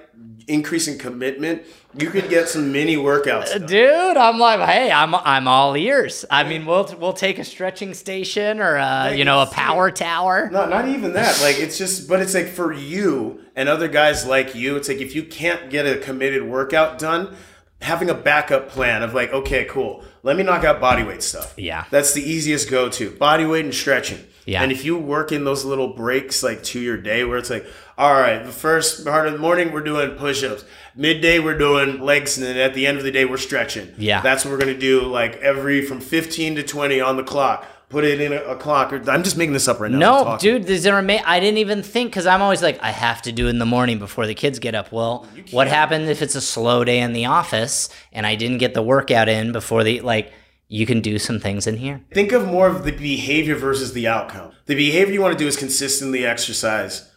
[0.47, 1.63] increase in commitment,
[1.97, 3.51] you could get some mini workouts.
[3.51, 3.65] done.
[3.65, 6.25] Dude, I'm like, hey, I'm I'm all ears.
[6.29, 9.91] I mean, we'll we'll take a stretching station or a, Like, you know a power
[9.91, 10.49] tower.
[10.51, 11.39] No, not even that.
[11.41, 14.99] Like it's just, but it's like for you and other guys like you, it's like
[14.99, 17.35] if you can't get a committed workout done,
[17.81, 21.53] having a backup plan of like, okay, cool, let me knock out body weight stuff.
[21.57, 21.85] Yeah.
[21.89, 23.11] that's the easiest go to.
[23.11, 24.19] Body weight and stretching.
[24.45, 24.63] Yeah.
[24.63, 27.65] and if you work in those little breaks like to your day where it's like,
[28.01, 32.35] all right, the first part of the morning we're doing push-ups, midday we're doing legs,
[32.35, 33.93] and then at the end of the day we're stretching.
[33.95, 34.21] Yeah.
[34.21, 35.03] that's what we're gonna do.
[35.03, 37.67] Like every from fifteen to twenty on the clock.
[37.89, 38.91] Put it in a, a clock.
[38.91, 39.99] Or, I'm just making this up right now.
[39.99, 43.21] No, dude, these are ama- I didn't even think because I'm always like, I have
[43.23, 44.91] to do it in the morning before the kids get up.
[44.91, 48.73] Well, what happens if it's a slow day in the office and I didn't get
[48.73, 50.33] the workout in before the like?
[50.69, 51.99] You can do some things in here.
[52.13, 54.53] Think of more of the behavior versus the outcome.
[54.67, 57.10] The behavior you want to do is consistently exercise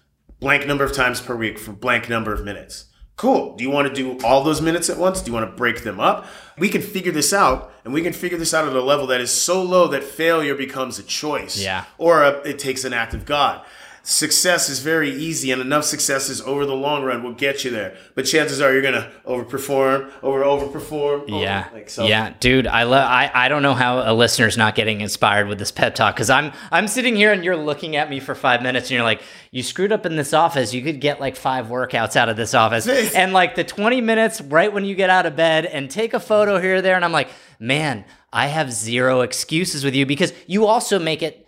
[0.45, 2.85] blank number of times per week for blank number of minutes.
[3.17, 3.57] Cool.
[3.57, 5.23] Do you want to do all those minutes at once?
[5.23, 6.27] Do you want to break them up?
[6.59, 9.23] We can figure this out, and we can figure this out at a level that
[9.23, 11.59] is so low that failure becomes a choice.
[11.59, 11.87] Yeah.
[11.97, 13.65] Or a, it takes an act of God.
[14.07, 17.97] Success is very easy, and enough successes over the long run will get you there.
[18.15, 21.23] But chances are you're gonna overperform, over overperform.
[21.31, 22.05] over- Yeah, Like so.
[22.07, 22.67] yeah, dude.
[22.67, 23.09] I love.
[23.09, 26.29] I, I don't know how a listener's not getting inspired with this pep talk because
[26.29, 29.23] I'm I'm sitting here and you're looking at me for five minutes and you're like,
[29.51, 30.75] you screwed up in this office.
[30.75, 34.43] You could get like five workouts out of this office, and like the 20 minutes
[34.43, 37.07] right when you get out of bed and take a photo here or there, and
[37.07, 41.44] I'm like, man, I have zero excuses with you because you also make it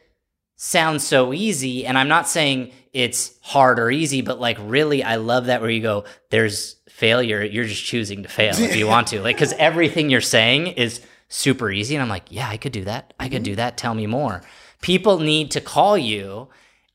[0.57, 5.17] sound so easy and i'm not saying it's hard or easy but like really i
[5.17, 7.43] love that where you go there's failure.
[7.43, 11.03] You're just choosing to fail if you want to like because everything you're saying is
[11.29, 13.13] super easy and i'm like yeah i could do that.
[13.21, 13.45] I could mm-hmm.
[13.45, 13.77] do that.
[13.77, 14.43] Tell me more.
[14.81, 16.49] People need to call you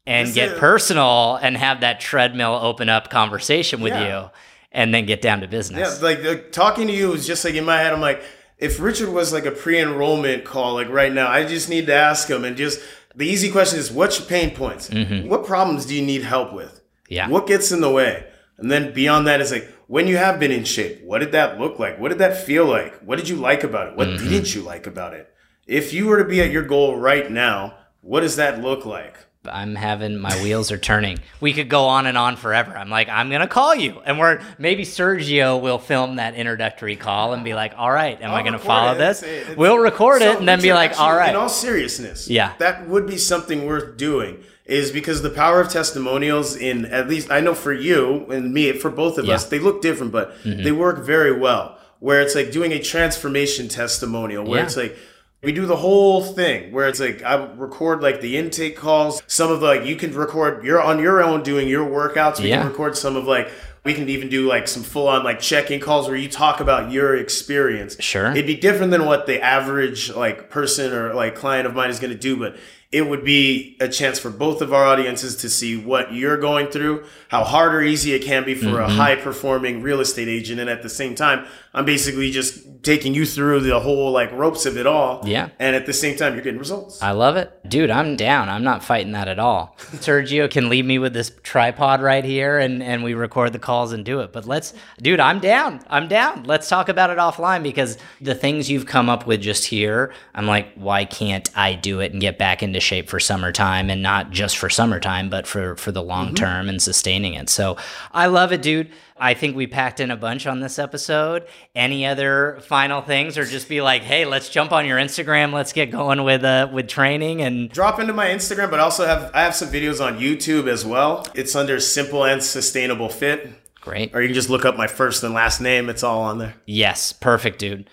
[0.07, 4.23] and get is- personal and have that treadmill open up conversation with Yeah.
[4.23, 4.29] you
[4.71, 7.53] and then get down to Yeah, business like, like talking to you is just like
[7.53, 7.93] in my head.
[7.93, 8.23] I'm like,
[8.57, 12.27] if Richard was like a pre-enrollment call, like right now, I just need to ask
[12.27, 12.79] him and just
[13.15, 14.89] the easy question is, what's your pain points?
[14.89, 16.73] What problems do you need help with?
[16.75, 17.13] Mm-hmm.
[17.13, 17.27] Yeah.
[17.29, 18.27] What gets in the way?
[18.57, 21.59] And then beyond that is like, when you have been in shape, what did that
[21.59, 21.99] look like?
[21.99, 22.93] What did that feel like?
[23.01, 23.97] What did you like about it?
[23.97, 24.29] What Mm-hmm.
[24.29, 25.27] didn't you like about it?
[25.67, 29.15] If you were to be at your goal right now, what does that look like?
[29.45, 31.17] I'm having my wheels are turning.
[31.39, 32.77] We could go on and on forever.
[32.77, 37.33] I'm like, I'm gonna call you, and we're maybe Sergio will film that introductory call
[37.33, 38.99] and be like, "All right, am I I'll gonna follow it.
[38.99, 41.49] this?" It's- it's- we'll record it and then be like, actually, "All right." In all
[41.49, 42.51] seriousness, Yeah.
[42.59, 44.37] that would be something worth doing.
[44.67, 48.71] Is because the power of testimonials in at least I know for you and me
[48.73, 49.35] for both of Yeah.
[49.35, 50.61] us they look different, but mm-hmm.
[50.63, 51.77] they work very well.
[51.99, 54.65] Where it's like doing a transformation testimonial, where Yeah.
[54.65, 54.95] it's like
[55.43, 59.21] we do the whole thing where it's like I record like the intake calls.
[59.27, 62.39] Some of the, like you can record you're on your own doing your workouts.
[62.39, 62.59] We Yeah.
[62.59, 63.51] can record some of like
[63.83, 66.91] we can even do like some full on like check-in calls where you talk about
[66.91, 67.97] your experience.
[67.99, 68.29] Sure.
[68.29, 71.99] It'd be different than what the average like person or like client of mine is
[71.99, 72.57] going to do, but
[72.91, 76.67] it would be a chance for both of our audiences to see what you're going
[76.67, 78.83] through, how hard or easy it can be for mm-hmm.
[78.83, 80.59] a high performing real estate agent.
[80.59, 84.65] And at the same time, I'm basically just taking you through the whole like ropes
[84.65, 85.21] of it all.
[85.23, 85.49] Yeah.
[85.59, 87.01] And at the same time, you're getting results.
[87.01, 87.51] I love it.
[87.69, 88.49] Dude, I'm down.
[88.49, 89.75] I'm not fighting that at all.
[89.79, 93.91] Sergio can leave me with this tripod right here and, and we record the calls
[93.93, 94.33] and do it.
[94.33, 95.81] But let's, dude, I'm down.
[95.89, 96.43] I'm down.
[96.43, 100.47] Let's talk about it offline because the things you've come up with just here, I'm
[100.47, 104.31] like, why can't I do it and get back into shape for summertime and not
[104.31, 106.35] just for summertime, but for, for the long mm-hmm.
[106.35, 107.49] term and sustaining it.
[107.49, 107.77] So
[108.11, 108.89] I love it, dude.
[109.21, 111.45] I think we packed in a bunch on this episode.
[111.75, 115.53] Any other final things, or just be like, hey, let's jump on your Instagram.
[115.53, 118.71] Let's get going with uh, with training and drop into my Instagram.
[118.71, 121.27] But also have I have some videos on YouTube as well.
[121.35, 123.51] It's under Simple and Sustainable Fit.
[123.79, 124.15] Great.
[124.15, 125.89] Or you can just look up my first and last name.
[125.89, 126.55] It's all on there.
[126.65, 127.89] Yes, perfect, dude.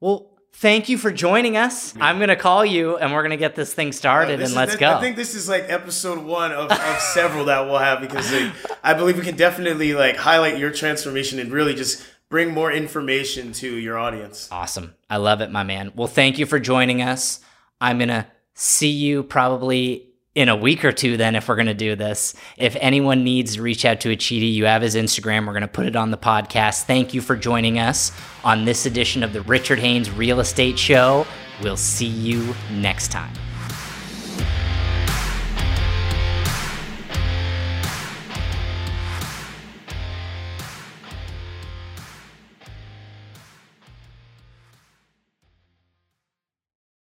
[0.00, 0.31] Well,
[0.62, 1.92] thank you for joining us.
[2.00, 4.92] I'm gonna call you, and we're gonna get this thing started, uh, and let's go.
[4.92, 8.52] I think this is like episode one of, of several that we'll have because like,
[8.82, 13.52] I believe we can definitely like highlight your transformation and really just bring more information
[13.54, 14.48] to your audience.
[14.50, 15.92] Awesome, I love it, my man.
[15.96, 17.40] Well, thank you for joining us.
[17.80, 21.74] I'm gonna see you probably in a week or two then if we're going to
[21.74, 22.34] do this.
[22.56, 25.46] If anyone needs to reach out to Achidi, you have his Instagram.
[25.46, 26.84] We're going to put it on the podcast.
[26.84, 28.12] Thank you for joining us
[28.44, 31.26] on this edition of the Richard Haynes Real Estate Show.
[31.62, 33.32] We'll see you next time.